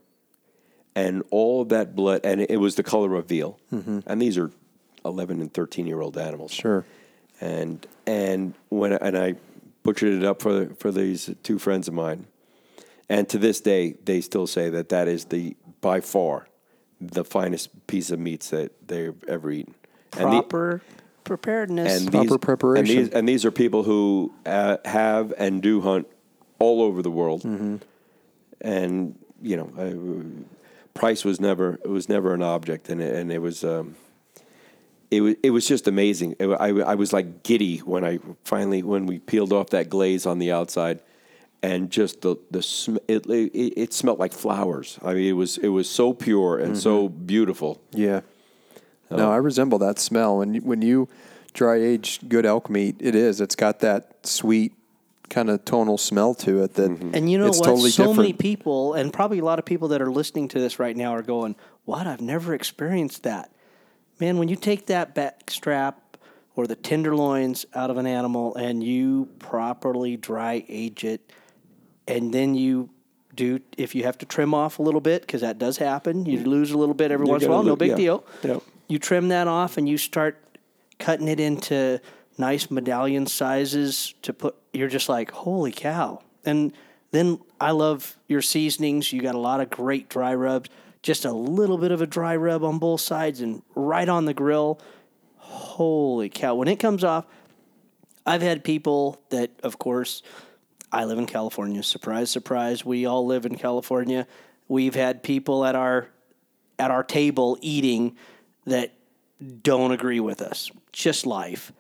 [0.96, 4.00] and all of that blood and it was the color of veal mm-hmm.
[4.08, 4.52] and these are
[5.06, 6.52] eleven and thirteen year old animals.
[6.52, 6.86] Sure.
[7.40, 9.36] and and when and I
[9.84, 12.28] butchered it up for for these two friends of mine,
[13.10, 16.48] and to this day they still say that that is the by far
[17.02, 19.76] the finest piece of meats that they've ever eaten.
[20.18, 20.82] And the- Proper
[21.26, 22.02] preparedness.
[22.02, 22.98] and Proper these, preparation.
[22.98, 26.08] And these, and these are people who uh, have and do hunt
[26.58, 27.42] all over the world.
[27.44, 27.78] Mm-hmm.
[28.62, 33.32] And you know, uh, price was never it was never an object, and it, and
[33.32, 33.64] it was.
[33.64, 33.96] Um,
[35.12, 36.36] it was, it was just amazing.
[36.40, 40.26] It, I, I was like giddy when I finally when we peeled off that glaze
[40.26, 41.00] on the outside,
[41.64, 45.00] and just the the sm- it, it it smelled like flowers.
[45.04, 47.26] I mean, it was it was so pure and so Mm-hmm.
[47.26, 47.82] beautiful.
[47.92, 48.22] Yeah.
[49.12, 50.38] No, I resemble that smell.
[50.40, 51.08] When you, when you
[51.54, 53.40] dry age good elk meat, it is.
[53.40, 54.74] It's got that sweet
[55.30, 57.66] kind of tonal smell to it that And you know it's what?
[57.68, 58.18] totally so different.
[58.18, 61.12] many people, and probably a lot of people that are listening to this right now,
[61.16, 62.08] are going, "What?
[62.08, 63.52] I've never experienced that."
[64.20, 66.18] Man, when you take that back strap
[66.56, 71.32] or the tenderloins out of an animal and you properly dry age it,
[72.08, 72.90] and then you
[73.36, 76.40] do, if you have to trim off a little bit, because that does happen, you
[76.40, 77.96] lose a little bit every You're once in a while, no big yeah.
[77.96, 78.26] deal.
[78.44, 78.64] Yep.
[78.88, 80.42] You trim that off and you start
[81.00, 82.00] cutting it into
[82.38, 86.74] nice medallion sizes to put you're just like holy cow and
[87.12, 90.70] then i love your seasonings you got a lot of great dry rubs
[91.06, 94.34] just a little bit of a dry rub on both sides and right on the
[94.34, 94.80] grill.
[95.38, 96.56] Holy cow.
[96.56, 97.26] When it comes off
[98.28, 100.24] i've had people that of course
[100.92, 101.84] i live in california.
[101.84, 102.84] Surprise surprise.
[102.84, 104.26] We all live in california.
[104.68, 106.10] We've had people at our
[106.80, 108.18] at our table eating
[108.66, 108.92] that
[109.62, 110.72] don't agree with us.
[110.92, 111.72] Just life.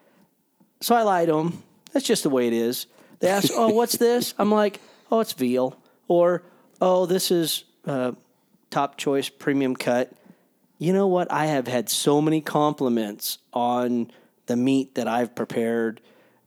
[0.81, 1.63] So I lie to them.
[1.93, 2.85] That's just the way it is.
[3.21, 4.79] They ask, "Oh, what's this?" I'm like,
[5.11, 6.43] "Oh, it's veal," or
[6.79, 8.11] "Oh, this is uh,
[8.69, 10.11] top choice premium cut."
[10.77, 11.31] You know what?
[11.31, 14.11] I have had so many compliments on
[14.47, 16.01] the meat that I've prepared,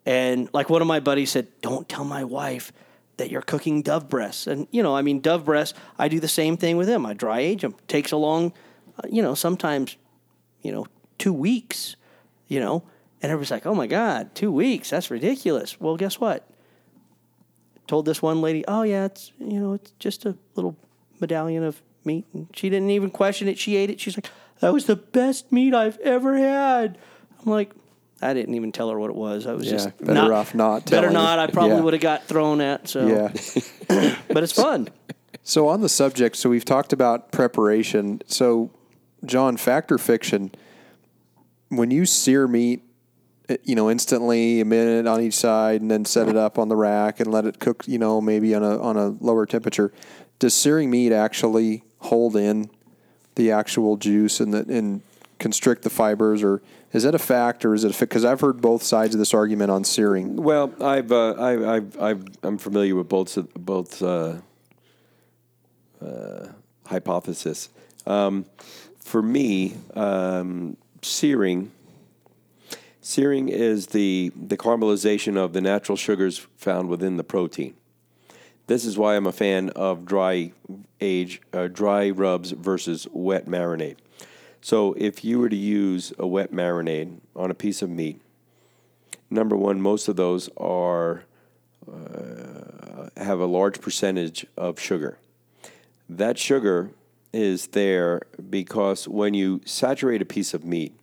[0.04, 2.72] and like one of my buddies said, "Don't tell my wife."
[3.16, 5.76] That you're cooking dove breasts, and you know, I mean, dove breasts.
[5.98, 7.04] I do the same thing with them.
[7.04, 7.74] I dry age them.
[7.88, 8.52] Takes a long,
[8.96, 9.96] uh, you know, sometimes,
[10.62, 10.86] you know,
[11.18, 11.96] two weeks
[12.48, 12.82] you know,
[13.22, 14.90] and everybody's like, "Oh my God, two weeks?
[14.90, 16.48] That's ridiculous." Well, guess what?
[17.86, 20.76] Told this one lady, "Oh yeah, it's you know, it's just a little
[21.20, 23.58] medallion of meat," and she didn't even question it.
[23.58, 24.00] She ate it.
[24.00, 24.28] She's like,
[24.60, 26.98] "That was the best meat I've ever had."
[27.44, 27.72] I'm like,
[28.20, 29.46] I didn't even tell her what it was.
[29.46, 31.38] I was Yeah, just better not, off not Better not.
[31.38, 31.82] I probably Yeah.
[31.82, 32.88] would have got thrown at.
[32.88, 33.28] So, Yeah.
[34.28, 34.88] but it's fun.
[35.44, 38.20] So on the subject, so we've talked about preparation.
[38.26, 38.70] So,
[39.24, 40.50] John, fact or fiction?
[41.68, 42.82] When you sear meat,
[43.48, 46.68] eh, you know, instantly a minute on each side, and then set it up on
[46.68, 47.86] the rack and let it cook.
[47.86, 49.92] You know, maybe on a on a lower temperature.
[50.38, 52.70] Does searing meat actually hold in
[53.34, 55.02] the actual juice and the and
[55.38, 56.60] constrict the fibers, or
[56.92, 57.98] is that a fact, or is it?
[57.98, 60.36] Because I've heard both sides of this argument on searing.
[60.36, 64.36] Well, I've, uh, I, I've, I've, I'm familiar with both both uh,
[66.04, 66.48] uh,
[66.86, 67.68] hypothesis.
[68.06, 68.46] Um,
[68.98, 71.70] for me, um, searing
[73.00, 77.74] searing is the the caramelization of the natural sugars found within the protein.
[78.68, 80.52] This is why I'm a fan of dry
[81.00, 83.96] age, uh, dry rubs versus wet marinade.
[84.60, 88.20] So if you were to use a wet marinade on a piece of meat,
[89.30, 91.24] number one, most of those are
[91.90, 95.18] uh, have a large percentage of sugar.
[96.06, 96.90] That sugar
[97.32, 100.94] is there because when you saturate a piece of meat,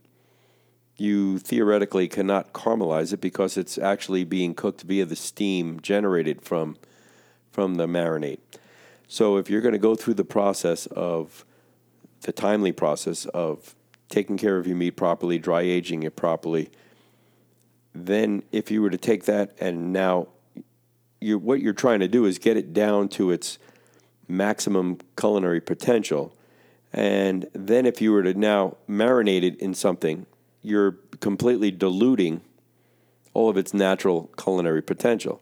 [0.98, 6.78] you theoretically cannot caramelize it because it's actually being cooked via the steam generated from
[7.56, 8.40] from the marinade.
[9.08, 11.46] So if you're going to go through the process of
[12.24, 13.76] the timely process of
[14.10, 16.70] taking care of your meat properly, dry aging it properly,
[17.94, 20.28] then if you were to take that and now
[21.22, 23.58] you what you're trying to do is get it down to its
[24.28, 26.36] maximum culinary potential.
[26.92, 30.26] And then if you were to now marinate it in something,
[30.62, 32.42] you're completely diluting
[33.34, 35.42] all of its natural culinary potential.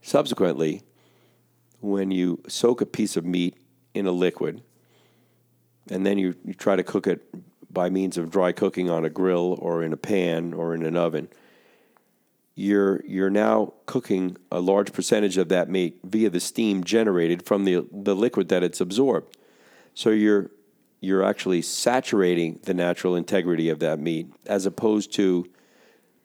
[0.00, 0.82] Subsequently,
[1.84, 3.56] when you soak a piece of meat
[3.92, 4.62] in a liquid
[5.90, 7.22] and then you, you try to cook it
[7.70, 10.96] by means of dry cooking on a grill or in a pan or in an
[10.96, 11.28] oven,
[12.54, 17.64] you're you're now cooking a large percentage of that meat via the steam generated from
[17.64, 19.36] the the liquid that it's absorbed.
[19.92, 20.50] So you're
[21.00, 25.50] you're actually saturating the natural integrity of that meat as opposed to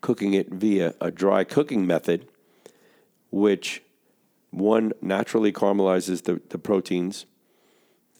[0.01, 2.29] cooking it via a dry cooking method,
[3.31, 3.81] which
[4.51, 7.25] one naturally caramelizes the, the proteins,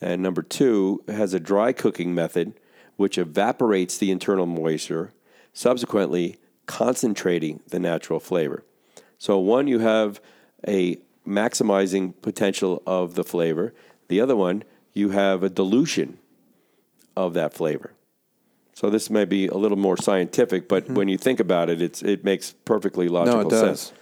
[0.00, 2.54] and number two has a dry cooking method,
[2.96, 5.12] which evaporates the internal moisture,
[5.52, 8.64] subsequently concentrating the natural flavor.
[9.18, 10.20] So, one, you have
[10.66, 13.74] a maximizing potential of the flavor.
[14.08, 16.18] The other one, you have a dilution
[17.16, 17.92] of that flavor.
[18.80, 20.94] So this may be a little more scientific, but mm-hmm.
[20.94, 23.92] when you think about it, it's it makes perfectly logical No, it does.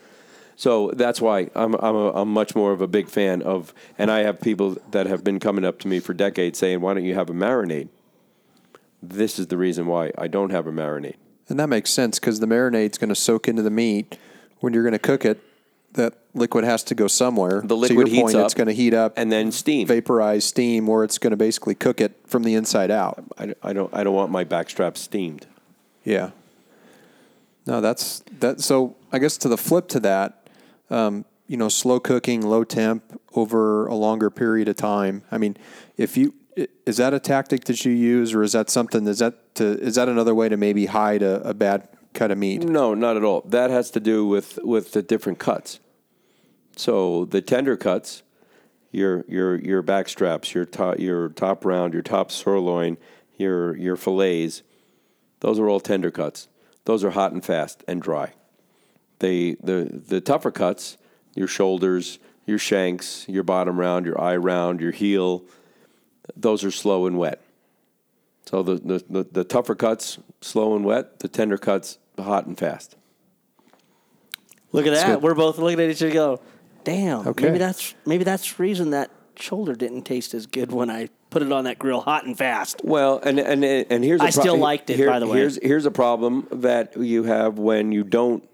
[0.58, 4.10] So that's why I'm I'm, a, I'm much more of a big fan of, and
[4.10, 7.04] I have people that have been coming up to me for decades saying, "Why don't
[7.04, 7.88] you have a marinade?"
[9.00, 11.14] This is the reason why I don't have a marinade.
[11.48, 14.18] And that makes sense because the marinade's going to soak into the meat.
[14.58, 15.40] When you're going to cook it,
[15.92, 17.60] that liquid has to go somewhere.
[17.60, 19.86] The to liquid your heats point, up it's going to heat up and then steam.
[19.86, 23.22] vaporize steam, where it's going to basically cook it from the inside out.
[23.38, 25.46] I, I don't I don't want my backstrap steamed.
[26.02, 26.30] Yeah.
[27.64, 28.60] No, that's that.
[28.60, 30.37] So I guess to the flip to that,
[30.90, 35.22] um, you know, slow cooking, low temp over a longer period of time.
[35.30, 35.56] I mean,
[35.96, 36.34] if you
[36.86, 39.06] is that a tactic that you use, or is that something?
[39.06, 42.38] Is that to is that another way to maybe hide a, a bad cut of
[42.38, 42.64] meat?
[42.64, 43.42] No, not at all.
[43.42, 45.80] That has to do with with the different cuts.
[46.76, 48.22] So the tender cuts,
[48.90, 52.98] your your your back straps, your top your top round, your top sirloin,
[53.36, 54.62] your your fillets,
[55.40, 56.48] those are all tender cuts.
[56.84, 58.32] Those are hot and fast and dry.
[59.18, 60.96] They the the tougher cuts,
[61.34, 65.44] your shoulders, your shanks, your bottom round, your eye round, your heel,
[66.36, 67.42] those are slow and wet.
[68.46, 72.56] So the, the, the, the tougher cuts, slow and wet, the tender cuts, hot and
[72.56, 72.96] fast.
[74.72, 75.20] Look at that.
[75.20, 76.40] We're both looking at each other go,
[76.84, 77.44] damn, Okay.
[77.44, 81.42] maybe that's maybe that's the reason that shoulder didn't taste as good when I put
[81.42, 82.80] it on that grill hot and fast.
[82.84, 85.38] Well, and and and here's a I still liked it, by the way.
[85.38, 88.46] Here's here's a problem that you have when you don't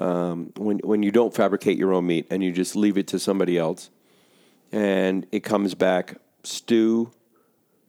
[0.00, 3.18] um, when when you don't fabricate your own meat and you just leave it to
[3.18, 3.90] somebody else,
[4.72, 7.12] and it comes back stew,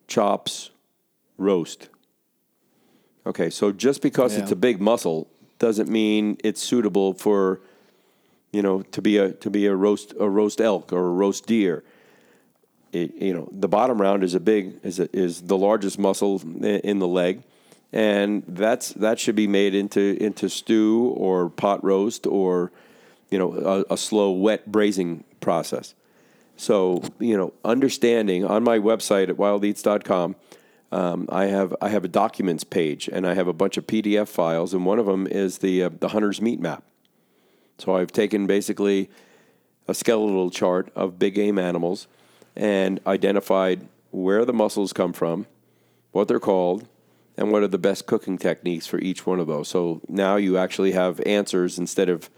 [0.08, 0.72] chops,
[1.38, 1.88] roast.
[3.26, 4.44] Okay, so just because Yeah.
[4.44, 7.62] it's a big muscle doesn't mean it's suitable for
[8.52, 11.46] you know to be a to be a roast a roast elk or a roast
[11.46, 11.84] deer
[12.92, 16.42] it, you know the bottom round is a big is a, is the largest muscle
[16.64, 17.44] in the leg
[17.94, 22.72] and that's that should be made into into stew or pot roast or
[23.30, 23.54] you know
[23.90, 25.94] a, a slow wet braising process.
[26.58, 30.36] So you know understanding on my website at wildeats.com
[30.92, 34.28] um, I have I have a documents page and I have a bunch of PDF
[34.28, 36.84] files and one of them is the uh, the hunter's meat map.
[37.78, 39.10] So I've taken basically
[39.88, 42.08] a skeletal chart of big game animals
[42.56, 45.48] and identified where the muscles come from,
[46.12, 46.88] what they're called,
[47.42, 49.68] and what are the best cooking techniques for each one of those.
[49.68, 52.30] So now you actually have answers instead of,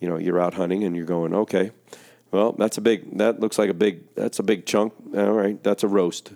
[0.00, 1.72] you know, you're out hunting and you're going, okay,
[2.30, 4.94] well, that's a big, that looks like a big, that's a big chunk.
[5.14, 6.32] All right, that's a roast.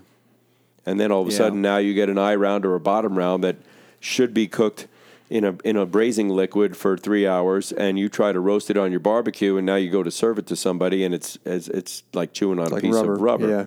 [0.84, 1.38] And then all of a Yeah.
[1.38, 3.56] sudden now you get an eye round or a bottom round that
[4.00, 4.86] should be cooked
[5.30, 8.78] in a in a braising liquid for three hours, and you try to roast it
[8.78, 11.68] on your barbecue, and now you go to serve it to somebody, and it's it's,
[11.68, 13.12] it's like chewing on a piece rubber.
[13.14, 13.48] of rubber.
[13.48, 13.66] Yeah.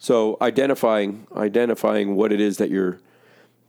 [0.00, 2.98] So identifying identifying what it is that you're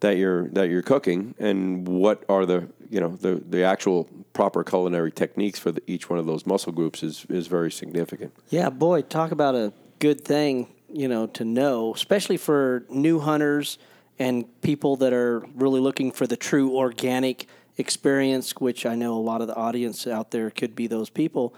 [0.03, 4.63] that you're that you're cooking, and what are the you know the the actual proper
[4.63, 8.33] culinary techniques for the, each one of those muscle groups is is very significant.
[8.49, 13.79] Yeah, boy, talk about a good thing, you know, to know, especially for new hunters
[14.19, 17.47] and people that are really looking for the true organic
[17.77, 21.55] experience, which I know a lot of the audience out there could be those people.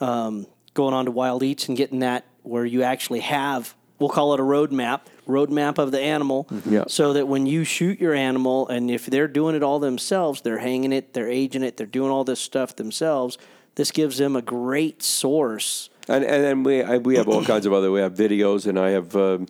[0.00, 4.34] Um, going on to Wild Eats and getting that where you actually have, we'll call
[4.34, 6.84] it a roadmap, roadmap of the animal, Yeah.
[6.88, 10.58] so that when you shoot your animal, and if they're doing it all themselves, they're
[10.58, 13.38] hanging it, they're aging it, they're doing all this stuff themselves.
[13.74, 17.64] This gives them a great source And and then we I, we have all kinds
[17.66, 19.46] of other we have videos and I have um,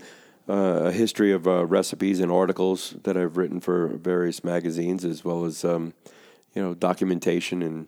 [0.49, 5.25] uh, a history of uh, recipes and articles that I've written for various magazines as
[5.25, 5.95] well as um,
[6.55, 7.87] you know documentation and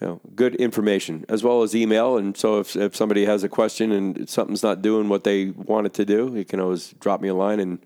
[0.00, 3.48] you know good information as well as email and so if if somebody has a
[3.48, 7.20] question and something's not doing what they want it to do you can always drop
[7.20, 7.78] me a line and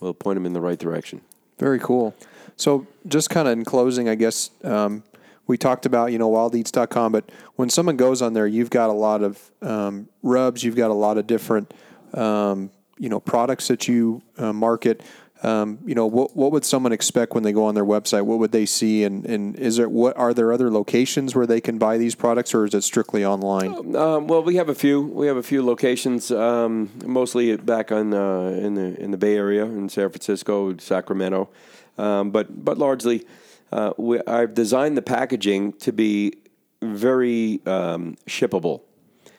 [0.00, 1.20] we'll point them in the right direction.
[1.58, 2.14] Very cool.
[2.56, 5.02] So, just kind of in closing, I guess um,
[5.46, 8.94] we talked about you know wildeats.com, but when someone goes on there, you've got a
[8.94, 11.72] lot of um, rubs, you've got a lot of different
[12.14, 15.02] um, you know products that you uh, market.
[15.42, 18.22] Um, you know what what would someone expect when they go on their website?
[18.22, 19.04] What would they see?
[19.04, 22.54] And, and is there what are there other locations where they can buy these products,
[22.54, 23.96] or is it strictly online?
[23.96, 25.00] Um, well, we have a few.
[25.00, 29.36] We have a few locations, um, mostly back on uh, in the in the Bay
[29.36, 31.48] Area, in San Francisco, Sacramento,
[31.96, 33.26] um, but but largely,
[33.72, 36.34] uh, we, I've designed the packaging to be
[36.82, 38.82] very um, shippable.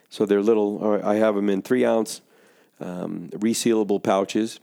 [0.10, 0.84] So they're little.
[0.84, 2.22] uh, I have them in three ounce
[2.80, 4.60] um, resealable pouches.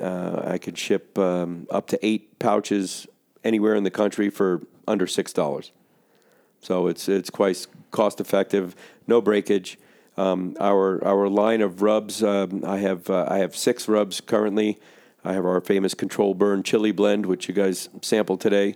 [0.00, 3.06] Uh, I could ship um, up to eight pouches
[3.44, 5.72] anywhere in the country for under six dollars.
[6.60, 8.74] So it's it's quite cost effective,
[9.06, 9.78] no breakage.
[10.16, 14.78] Um, our our line of rubs, um, I have uh, I have six rubs currently.
[15.24, 18.74] I have our famous Control Burn Chili Blend, which you guys sampled today.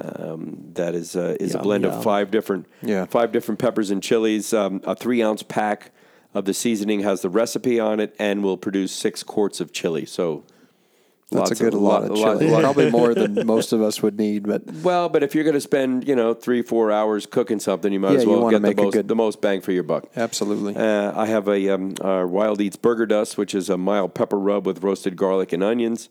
[0.00, 1.92] Um, that is uh, is a blend yum.
[1.94, 3.06] of five different Yeah.
[3.06, 4.52] five different peppers and chilies.
[4.52, 5.90] Um, a three ounce pack
[6.34, 10.04] of the seasoning has the recipe on it, and will produce six quarts of chili.
[10.06, 10.44] So
[11.30, 12.48] That's a good lot, of chili.
[12.50, 15.54] lot- Probably more than most of us would need, but well, but if you're going
[15.54, 18.62] to spend, you know, three, four hours cooking something, you might Yeah, as well get
[18.62, 20.06] the most, good- the most bang for your buck.
[20.16, 20.76] absolutely.
[20.76, 21.94] Uh, I have a um,
[22.30, 26.08] Wild Eats Burger Dust, which is a mild pepper rub with roasted garlic and onions.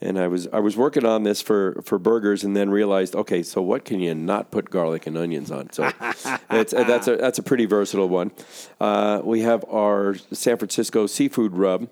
[0.00, 3.42] And I was I was working on this for, for burgers, and then realized, okay,
[3.42, 5.72] so what can you not put garlic and onions on?
[5.72, 5.90] So
[6.50, 8.32] it's, that's a that's a pretty versatile one.
[8.80, 11.88] Uh, we have our San Francisco seafood rub,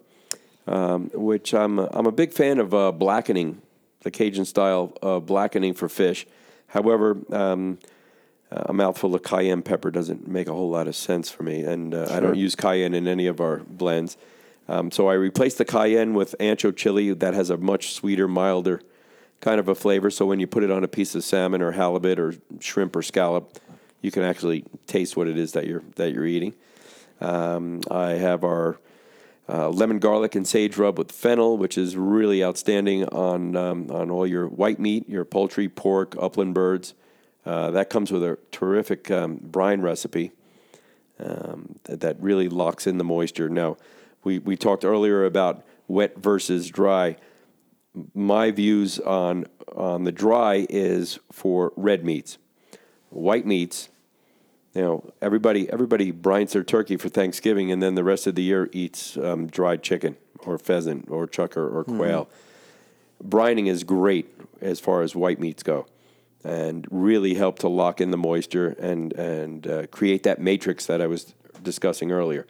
[0.66, 3.62] um, which I'm a, I'm a big fan of uh, blackening,
[4.02, 6.26] the Cajun style uh, blackening for fish.
[6.66, 7.78] However, um,
[8.50, 11.94] a mouthful of cayenne pepper doesn't make a whole lot of sense for me, and
[11.94, 14.16] uh, I don't use cayenne in any of our blends.
[14.68, 18.80] Um, so I replaced the cayenne with ancho chili that has a much sweeter, milder
[19.42, 20.08] kind of a flavor.
[20.08, 23.02] So when you put it on a piece of salmon or halibut or shrimp or
[23.02, 23.58] scallop,
[24.00, 26.54] you can actually taste what it is that you're that you're eating.
[27.20, 28.78] Um, I have our
[29.48, 34.10] uh, lemon garlic and sage rub with fennel, which is really outstanding on um, on
[34.10, 36.94] all your white meat, your poultry, pork, upland birds.
[37.44, 40.30] Uh, that comes with a terrific um, brine recipe
[41.18, 43.48] um, that, that really locks in the moisture.
[43.48, 43.76] Now,
[44.24, 47.16] we, we talked earlier about wet versus dry.
[48.14, 52.38] My views on on the dry is for red meats,
[53.10, 53.88] white meats.
[54.74, 58.42] You know, everybody everybody brines their turkey for Thanksgiving, and then the rest of the
[58.42, 62.28] year eats um, dried chicken or pheasant or chukar or quail.
[63.22, 64.28] Brining is great
[64.60, 65.86] as far as white meats go,
[66.42, 71.02] and really help to lock in the moisture and and uh, create that matrix that
[71.02, 72.46] I was discussing earlier.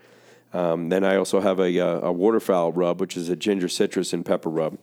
[0.53, 4.13] Um, then I also have a, uh, a waterfowl rub, which is a ginger citrus
[4.13, 4.79] and pepper rub,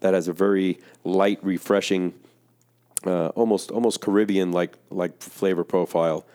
[0.00, 2.14] that has a very light, refreshing,
[3.06, 6.26] uh, almost almost Caribbean like like flavor profile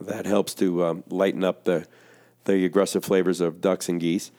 [0.00, 1.86] that helps to um, lighten up the
[2.44, 4.30] the aggressive flavors of ducks and geese.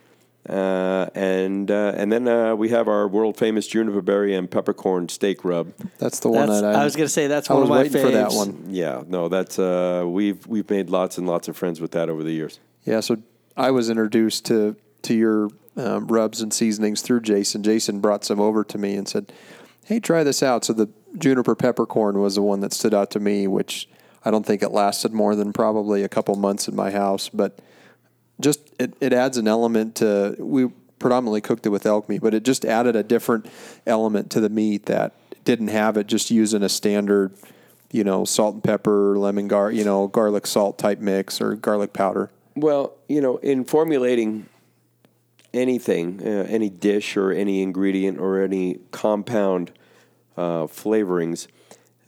[0.50, 5.08] Uh, and uh, and then uh, we have our world famous juniper berry and peppercorn
[5.08, 5.74] steak rub.
[6.00, 7.70] That's the one That's, that I, I was going to say that's I one was
[7.70, 8.66] of my waiting for that one.
[8.68, 12.24] Yeah, no, that's uh, we've we've made lots and lots of friends with that over
[12.24, 12.60] the years.
[12.84, 13.18] Yeah, so
[13.56, 17.64] I was introduced to to your um, rubs and seasonings through Jason.
[17.64, 19.32] Jason brought some over to me and said,
[19.86, 23.20] "Hey, try this out." So the juniper peppercorn was the one that stood out to
[23.20, 23.88] me, which
[24.26, 27.60] I don't think it lasted more than probably a couple months in my house, but
[28.40, 32.34] just it, it adds an element to we predominantly cooked it with elk meat, but
[32.34, 33.46] it just added a different
[33.86, 37.34] element to the meat that didn't have it just using a standard,
[37.92, 41.92] you know, salt and pepper, lemon gar, you know, garlic salt type mix or garlic
[41.92, 42.32] powder.
[42.56, 44.48] Well, you know, in formulating
[45.54, 49.72] anything, uh, any dish or any ingredient or any compound
[50.38, 51.48] uh, flavorings,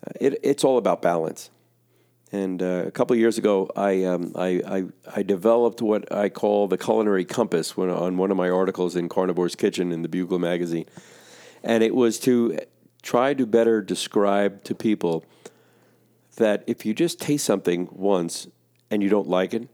[0.06, 1.50] uh, it, it's all about balance.
[2.32, 4.84] And uh, a couple of years ago, I, um, I, I
[5.16, 9.10] I developed what I call the culinary compass when, on one of my articles in
[9.10, 10.86] Carnivore's Kitchen in the Bugle magazine,
[11.64, 12.60] and it was to
[13.04, 15.24] try to better describe to people
[16.38, 18.48] that if you just taste something once
[18.90, 19.70] and you don't like it,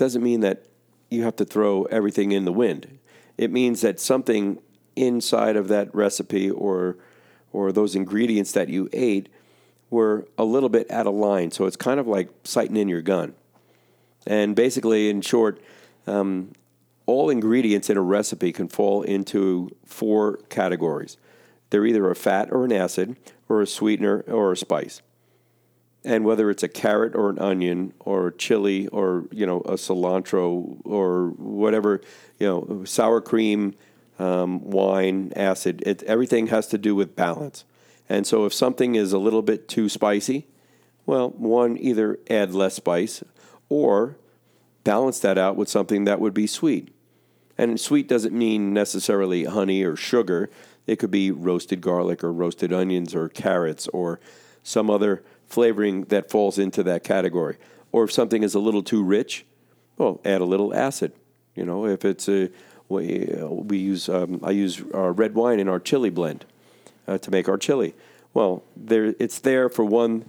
[0.00, 0.64] doesn't mean that
[1.10, 2.98] you have to throw everything in the wind.
[3.36, 4.58] It means that something
[4.96, 6.96] inside of that recipe or
[7.52, 9.28] or those ingredients that you ate
[9.90, 11.50] were a little bit out of line.
[11.50, 13.34] So it's kind of like sighting in your gun.
[14.26, 15.60] And basically, in short,
[16.06, 16.52] um,
[17.04, 21.18] all ingredients in a recipe can fall into four categories.
[21.68, 23.16] They're either a fat or an acid,
[23.50, 25.02] or a sweetener or a spice
[26.04, 30.78] and whether it's a carrot or an onion or chili or you know a cilantro
[30.84, 32.00] or whatever
[32.38, 33.74] you know sour cream
[34.18, 37.64] um, wine acid it, everything has to do with balance
[38.08, 40.46] and so if something is a little bit too spicy
[41.06, 43.22] well one either add less spice
[43.68, 44.16] or
[44.84, 46.94] balance that out with something that would be sweet
[47.60, 50.48] and sweet doesn't mean necessarily honey or sugar.
[50.86, 54.18] It could be roasted garlic or roasted onions or carrots or
[54.62, 57.56] some other flavoring that falls into that category.
[57.92, 59.44] Or if something is a little too rich,
[59.98, 61.12] well, add a little acid.
[61.54, 62.50] You know, if it's a
[62.88, 66.44] we, we use um, I use red wine in our chili blend
[67.06, 67.94] uh, to make our chili.
[68.32, 70.24] Well, there it's there for one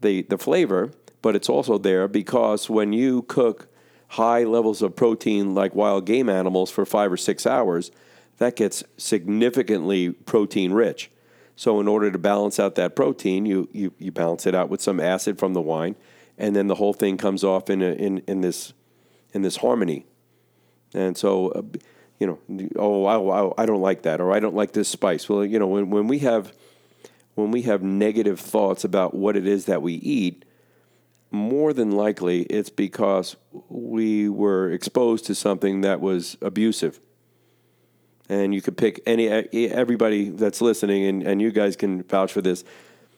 [0.00, 3.68] the the flavor, but it's also there because when you cook
[4.08, 7.90] high levels of protein like wild game animals for five or six hours,
[8.38, 11.10] that gets significantly protein rich.
[11.56, 14.80] So in order to balance out that protein, you, you, you balance it out with
[14.80, 15.96] some acid from the wine,
[16.38, 18.72] and then the whole thing comes off in, a, in, in, this,
[19.32, 20.06] in this harmony.
[20.94, 21.62] And so, uh,
[22.18, 25.28] you know, oh, I, I don't like that, or I don't like this spice.
[25.28, 26.52] Well, you know, when, when we have
[27.34, 30.44] when we have negative thoughts about what it is that we eat,
[31.30, 33.36] more than likely it's because
[33.68, 37.00] we were exposed to something that was abusive.
[38.32, 42.40] And you could pick any everybody that's listening, and, and you guys can vouch for
[42.40, 42.64] this.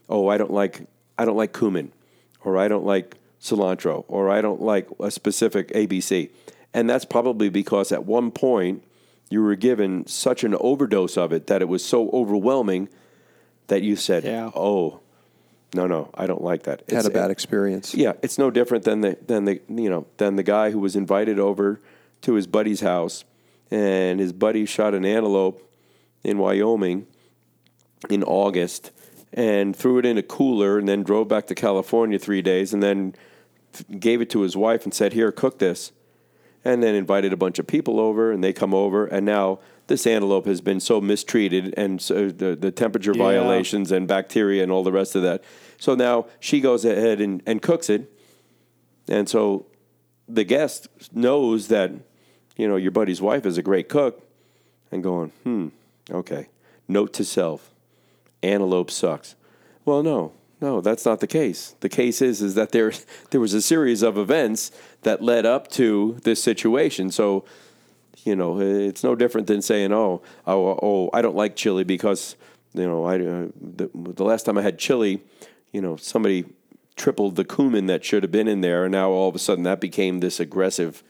[0.09, 0.87] Oh, I don't like
[1.17, 1.93] I don't like cumin,
[2.43, 6.31] or I don't like cilantro, or I don't like a specific ABC.
[6.73, 8.83] And that's probably because at one point
[9.31, 12.89] you were given such an overdose of it that it was so overwhelming
[13.69, 14.51] that you said, Yeah.
[14.55, 14.99] "Oh,
[15.75, 17.95] no, no, I don't like that." Had a bad experience.
[17.95, 20.97] yeah, it's no different than the than the you know than the guy who was
[20.97, 21.81] invited over
[22.23, 23.25] to his buddy's house,
[23.71, 25.61] and his buddy shot an antelope
[26.23, 27.07] in Wyoming
[28.11, 28.91] in August
[29.33, 32.83] and threw it in a cooler, and then drove back to California three days, and
[32.83, 33.15] then
[33.99, 35.93] gave it to his wife and said, "Here, cook this."
[36.67, 40.07] and then invited a bunch of people over, and they come over, and now this
[40.07, 43.23] antelope has been so mistreated, and so the the temperature Yeah.
[43.23, 45.45] violations and bacteria and all the rest of that.
[45.79, 48.11] So now she goes ahead and, and cooks it,
[49.09, 49.67] and so
[50.27, 51.91] the guest knows that
[52.57, 54.23] you know your buddy's wife is a great cook,
[54.91, 55.69] and going, hmm,
[56.11, 56.49] okay.
[56.87, 57.71] Note to self:
[58.43, 59.35] antelope sucks.
[59.85, 61.75] Well, no, no, that's not the case.
[61.81, 62.93] The case is is that there
[63.31, 64.71] there was a series of events
[65.03, 67.11] that led up to this situation.
[67.11, 67.45] So,
[68.25, 72.37] you know, it's no different than saying, "Oh, oh, oh I don't like chili because
[72.75, 75.23] you know, I uh, the, the last time I had chili,
[75.73, 76.45] you know, somebody
[76.97, 79.65] tripled the cumin that should have been in there, and now all of a sudden
[79.65, 81.03] that became this aggressive,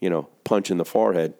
[0.00, 1.34] you know, punch in the forehead."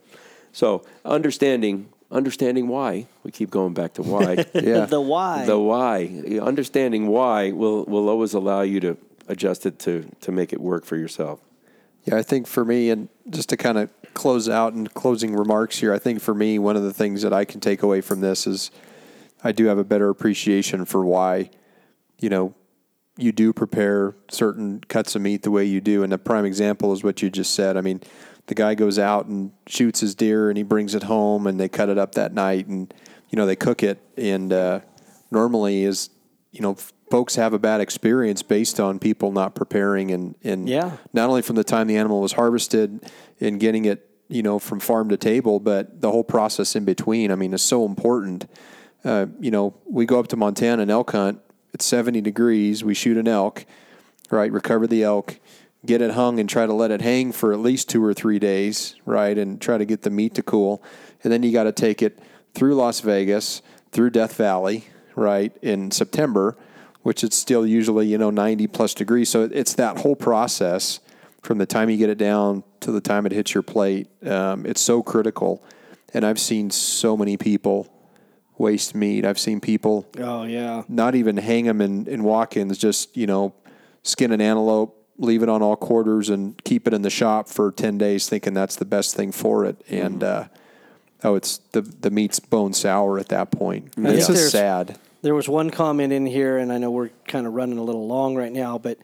[0.53, 4.45] So, understanding understanding why we keep going back to why.
[4.55, 4.85] Yeah.
[4.87, 5.47] the why.
[5.47, 8.97] The why, understanding why will will always allow you to
[9.29, 11.41] adjust it to to make it work for yourself.
[12.05, 15.79] Yeah, I think for me, and just to kind of close out and closing remarks
[15.79, 18.21] here, I think for me, one of the things that I can take away from
[18.21, 18.71] this is
[19.45, 21.51] I do have a better appreciation for why,
[22.19, 22.55] you know,
[23.17, 26.03] you do prepare certain cuts of meat the way you do.
[26.03, 27.77] And the prime example is what you just said.
[27.77, 28.01] I mean,
[28.51, 31.69] the guy goes out and shoots his deer and he brings it home and they
[31.69, 32.93] cut it up that night and,
[33.31, 34.03] you know, they cook it.
[34.17, 34.81] And uh,
[35.31, 36.11] normally is,
[36.51, 36.75] you know,
[37.11, 40.97] folks have a bad experience based on people not preparing and, and Yeah.
[41.13, 43.09] not only from the time the animal was harvested
[43.41, 47.31] and getting it, you know, from farm to table, but the whole process in between.
[47.31, 48.47] I mean, is so important.
[49.05, 51.41] Uh, you know, we go up to Montana and elk hunt.
[51.73, 52.83] It's 70 degrees.
[52.83, 53.65] We shoot an elk,
[54.29, 54.51] right?
[54.51, 55.39] Recover the elk,
[55.85, 58.39] get it hung, and try to let it hang for at least two or three
[58.39, 59.37] days, right?
[59.37, 60.83] And try to get the meat to cool.
[61.23, 62.19] And then you got to take it
[62.55, 63.63] through Las Vegas,
[63.93, 65.57] through Death Valley, right?
[65.63, 66.57] In September,
[67.03, 69.29] which it's still usually, you know, 90 plus degrees.
[69.29, 71.01] So it's that whole process
[71.43, 74.09] from the time you get it down to the time it hits your plate.
[74.27, 75.65] Um, it's so critical.
[76.13, 77.89] And I've seen so many people
[78.59, 79.25] waste meat.
[79.25, 80.83] I've seen people oh yeah.
[80.89, 83.55] not even hang them in, in walk-ins, just, you know,
[84.03, 87.71] skin an antelope, leave it on all quarters and keep it in the shop for
[87.71, 89.81] 10 days thinking that's the best thing for it.
[89.89, 90.45] And, uh,
[91.23, 93.93] oh, it's the, the meat's bone sour at that point.
[93.97, 94.99] I It's think just there's- sad.
[95.23, 98.07] There was one comment in here, and I know we're kind of running a little
[98.07, 98.97] long right now, but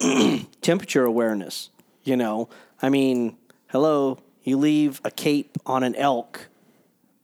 [0.60, 1.70] temperature awareness.
[2.04, 2.48] You know,
[2.82, 3.36] I mean,
[3.68, 6.48] hello, you leave a cape on an elk,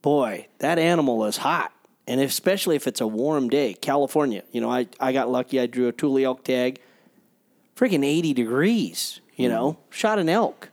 [0.03, 1.73] boy, that animal is hot.
[2.07, 5.61] And especially if it's a warm day, California, you know, I, I got lucky.
[5.61, 6.81] I drew a Tule elk tag,
[7.79, 9.53] freaking 80 degrees, you mm.
[9.53, 10.71] know, shot an elk.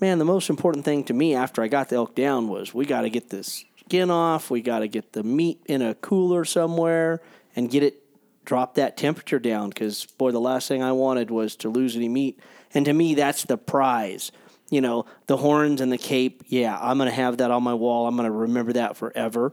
[0.00, 2.84] Man, the most important thing to me after I got the elk down was we
[2.84, 4.50] got to get this skin off.
[4.50, 7.20] We got to get the meat in a cooler somewhere
[7.56, 8.02] and get it
[8.44, 12.08] drop that temperature down because boy the last thing i wanted was to lose any
[12.08, 12.40] meat
[12.72, 14.32] and to me that's the prize
[14.70, 17.74] you know the horns and the cape yeah i'm going to have that on my
[17.74, 19.52] wall i'm going to remember that forever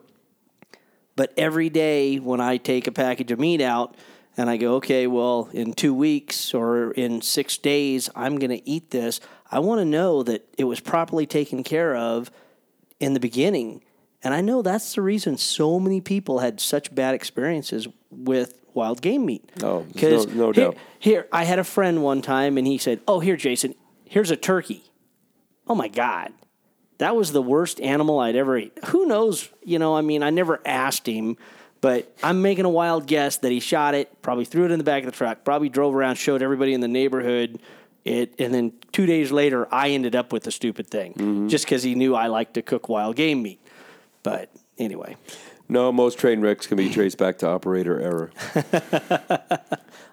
[1.15, 3.95] but every day when I take a package of meat out
[4.37, 8.69] and I go, okay, well, in two weeks or in six days, I'm going to
[8.69, 9.19] eat this,
[9.51, 12.31] I want to know that it was properly taken care of
[12.99, 13.81] in the beginning.
[14.23, 19.01] And I know that's the reason so many people had such bad experiences with wild
[19.01, 19.49] game meat.
[19.63, 20.77] Oh, there's no- no here, doubt.
[20.99, 24.35] here, I had a friend one time and he said, oh, here, Jason, here's a
[24.35, 24.83] turkey.
[25.67, 26.33] Oh my God.
[26.97, 28.77] That was the worst animal I'd ever eat.
[28.85, 29.49] Who knows?
[29.63, 31.35] You know, I mean, I never asked him,
[31.85, 34.83] but I'm making a wild guess that he shot it, probably threw it in the
[34.83, 37.59] back of the truck, probably drove around, showed everybody in the neighborhood
[38.03, 41.47] it, and then two days later, I ended up with the stupid thing mm-hmm.
[41.47, 43.59] just because he knew I like to cook wild game meat.
[44.23, 44.49] But
[44.79, 45.15] anyway,
[45.69, 48.31] No, most train wrecks can be traced back to operator error.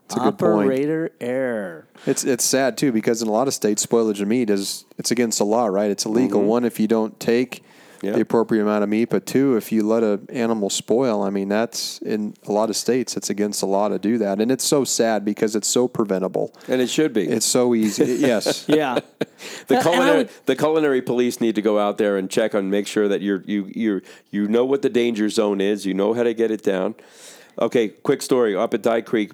[0.05, 0.65] It's a good point.
[0.65, 1.86] operator error.
[2.05, 5.11] It's it's sad too because in a lot of states, spoilage of meat is it's
[5.11, 5.90] against the law, right?
[5.90, 6.40] It's illegal.
[6.40, 6.49] Mm-hmm.
[6.49, 7.65] One, if you don't take
[8.02, 8.12] Yeah.
[8.12, 11.48] the appropriate amount of meat, but two, if you let an animal spoil, I mean,
[11.48, 14.64] that's in a lot of states, it's against the law to do that, and it's
[14.64, 16.52] so sad because it's so preventable.
[16.66, 17.28] And it should be.
[17.28, 18.04] It's so easy.
[18.18, 18.64] yes.
[18.68, 18.98] Yeah.
[19.68, 22.70] the And culinary would- the culinary police need to go out there and check on
[22.70, 24.02] make sure that you're you you
[24.32, 25.86] you know what the danger zone is.
[25.86, 26.96] You know how to get it down.
[27.60, 29.30] Okay, quick story up at Dye Creek,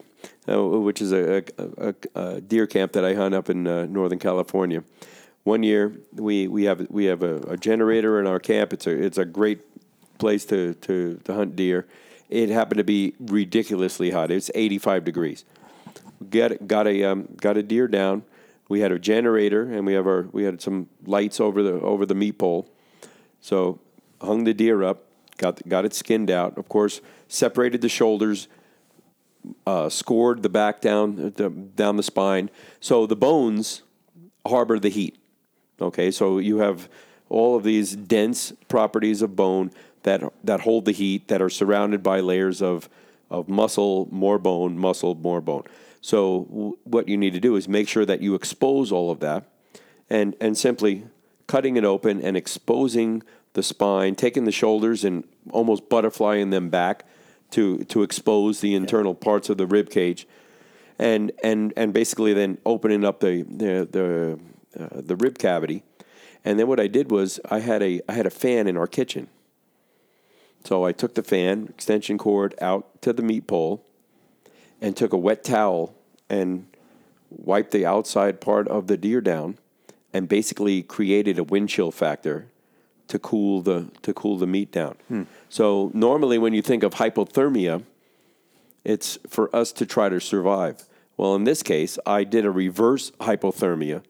[0.48, 1.44] uh, which is a, a,
[1.78, 4.82] a, a deer camp that I hunt up in uh, Northern California.
[5.48, 8.74] One year we, we have we have a, a generator in our camp.
[8.74, 9.60] It's a it's a great
[10.18, 11.86] place to, to, to hunt deer.
[12.28, 14.30] It happened to be ridiculously hot.
[14.30, 15.44] It's 85 degrees
[16.28, 18.24] got got a um, got a deer down.
[18.68, 22.04] We had a generator and we have our we had some lights over the over
[22.04, 22.68] the meat pole.
[23.40, 23.80] So
[24.20, 25.04] hung the deer up,
[25.36, 26.58] got got it skinned out.
[26.58, 28.48] Of course, separated the shoulders,
[29.66, 32.50] uh, scored the back down the, down the spine.
[32.80, 33.82] So the bones
[34.46, 35.17] harbor the heat.
[35.80, 36.88] Okay, so you have
[37.28, 39.70] all of these dense properties of bone
[40.02, 42.88] that that hold the heat that are surrounded by layers of
[43.30, 45.64] of muscle, more bone, muscle, more bone.
[46.00, 49.20] So w- what you need to do is make sure that you expose all of
[49.20, 49.44] that,
[50.08, 51.06] and and simply
[51.46, 53.22] cutting it open and exposing
[53.54, 57.04] the spine, taking the shoulders and almost butterflying them back
[57.50, 60.26] to to expose the internal parts of the rib cage
[60.98, 64.38] and and and basically then opening up the the the,
[64.78, 65.82] uh, the rib cavity.
[66.44, 68.86] And then what I did was I had a I had a fan in our
[68.86, 69.28] kitchen.
[70.64, 73.84] So I took the fan extension cord out to the meat pole,
[74.80, 75.94] and took a wet towel
[76.28, 76.66] and
[77.30, 79.58] wiped the outside part of the deer down,
[80.12, 82.46] and basically created a wind chill factor
[83.08, 84.96] to cool the to cool the meat down.
[85.48, 87.82] So normally when you think of hypothermia,
[88.84, 90.84] it's for us to try to survive.
[91.16, 94.02] Well, in this case, I did a reverse hypothermia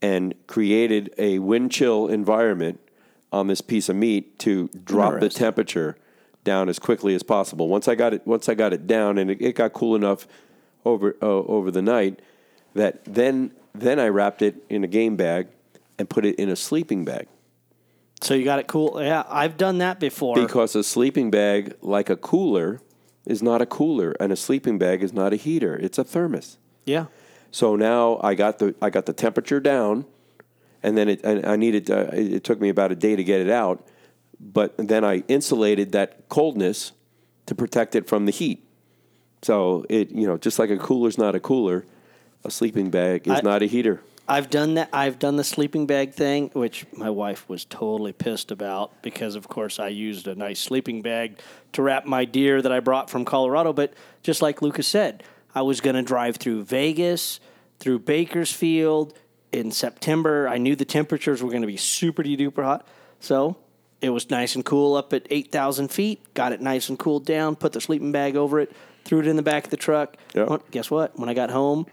[0.00, 2.80] and created a wind chill environment
[3.32, 5.96] on this piece of meat to drop the temperature
[6.44, 7.68] down as quickly as possible.
[7.68, 10.26] Once I got it, once I got it down, and it, it got cool enough
[10.84, 12.20] over uh, over the night
[12.74, 15.48] that then then I wrapped it in a game bag
[15.98, 17.26] and put it in a sleeping bag
[18.22, 19.00] So you got it cool.
[19.02, 20.34] Yeah, I've done that before.
[20.36, 22.80] because a sleeping bag, like a cooler,
[23.26, 25.76] is not a cooler, and a sleeping bag is not a heater.
[25.76, 26.58] It's a thermos.
[26.86, 27.06] yeah.
[27.50, 30.04] So now I got the I got the temperature down,
[30.82, 33.40] and then it and I needed it it took me about a day to get
[33.40, 33.86] it out,
[34.40, 36.92] but then I insulated that coldness
[37.46, 38.64] to protect it from the heat.
[39.42, 41.84] So it you know just like a cooler's not a cooler,
[42.44, 44.00] a sleeping bag is I- not a heater.
[44.30, 44.90] I've done that.
[44.92, 49.48] I've done the sleeping bag thing, which my wife was totally pissed about because, of
[49.48, 51.38] course, I used a nice sleeping bag
[51.72, 53.72] to wrap my deer that I brought from Colorado.
[53.72, 55.22] But just like Lucas said,
[55.58, 57.40] I was going to drive through Vegas,
[57.80, 59.12] through Bakersfield
[59.50, 60.48] in September.
[60.48, 62.86] I knew the temperatures were going to be super duper hot,
[63.18, 63.56] so
[64.00, 66.32] it was nice and cool up at eight thousand feet.
[66.32, 67.56] Got it nice and cooled down.
[67.56, 68.70] Put the sleeping bag over it.
[69.04, 70.16] Threw it in the back of the truck.
[70.32, 71.18] Well, Guess what?
[71.18, 71.86] When I got home,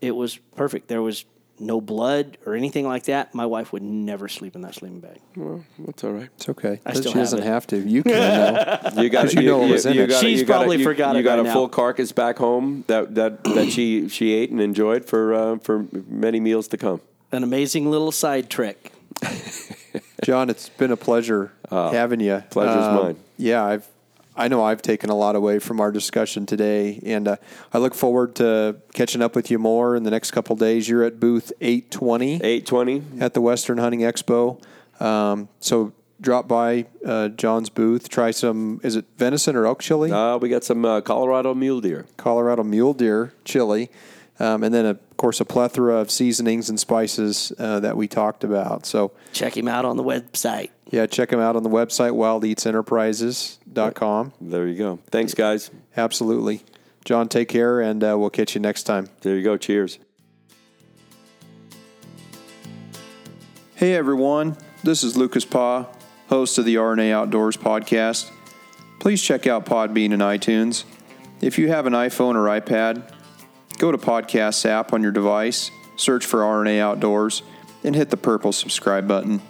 [0.00, 0.88] it was perfect.
[0.88, 1.24] There was
[1.60, 3.34] no blood or anything like that.
[3.34, 5.18] My wife would never sleep in that sleeping bag.
[5.36, 6.28] Well, that's all right.
[6.36, 6.80] It's okay.
[6.84, 7.44] I she have doesn't it.
[7.44, 7.78] have to.
[7.78, 8.12] You can
[8.94, 9.02] though.
[9.02, 10.08] You got 'Cause you know what was in it.
[10.08, 11.52] got She's you got probably you, forgot You got by a now.
[11.52, 15.86] full carcass back home that that that she she ate and enjoyed for uh, for
[16.08, 17.00] many meals to come.
[17.32, 18.92] An amazing little side trick.
[20.24, 22.32] John, it's been a pleasure having you.
[22.32, 23.16] Uh, pleasure's mine.
[23.36, 23.86] Yeah, I've
[24.36, 27.36] I know I've taken a lot away from our discussion today, and uh,
[27.72, 30.88] I look forward to catching up with you more in the next couple days.
[30.88, 33.02] You're at booth 820 Eight twenty.
[33.20, 34.60] at the Western Hunting Expo,
[35.00, 38.08] um, so drop by uh, John's booth.
[38.08, 38.80] Try some.
[38.82, 40.10] Is it venison or elk chili?
[40.10, 42.06] Uh, we got some uh, Colorado mule deer.
[42.16, 43.88] Colorado mule deer chili,
[44.40, 48.42] um, and then of course a plethora of seasonings and spices uh, that we talked
[48.42, 48.84] about.
[48.84, 49.12] So.
[49.32, 50.70] Check him out on the website.
[50.94, 54.32] Yeah, check them out on the website, wildeatsenterprises.com.
[54.40, 55.00] There you go.
[55.10, 55.72] Thanks, guys.
[55.96, 56.62] Absolutely.
[57.04, 59.08] John, take care, and uh, we'll catch you next time.
[59.22, 59.56] There you go.
[59.56, 59.98] Cheers.
[63.74, 64.56] Hey, everyone.
[64.84, 65.86] This is Lucas Paw,
[66.28, 68.30] host of the RNA Outdoors podcast.
[69.00, 70.84] Please check out Podbean and iTunes.
[71.40, 73.12] If you have an iPhone or iPad,
[73.78, 77.42] go to Podcasts app on your device, search for RNA Outdoors,
[77.82, 79.42] and hit the purple subscribe button.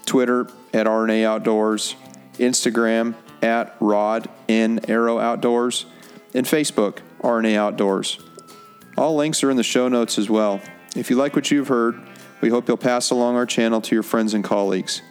[0.06, 0.42] Twitter
[0.74, 1.96] at RNA Outdoors,
[2.34, 5.86] Instagram at Rod N Arrow Outdoors,
[6.34, 8.20] and Facebook RNA Outdoors.
[8.98, 10.60] All links are in the show notes as well.
[10.98, 11.98] If you like what you've heard,
[12.42, 15.02] we hope you'll pass along our channel to your friends and colleagues.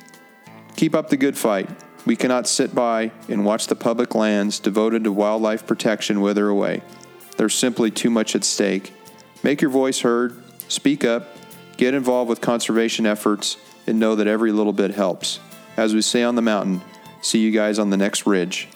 [0.76, 1.70] Keep up the good fight.
[2.04, 6.82] We cannot sit by and watch the public lands devoted to wildlife protection wither away.
[7.38, 8.92] There's simply too much at stake.
[9.42, 11.35] Make your voice heard, speak up,
[11.76, 15.38] get involved with conservation efforts, and know that every little bit helps.
[15.76, 16.80] As we say on the mountain,
[17.22, 18.68] see you guys on the next ridge.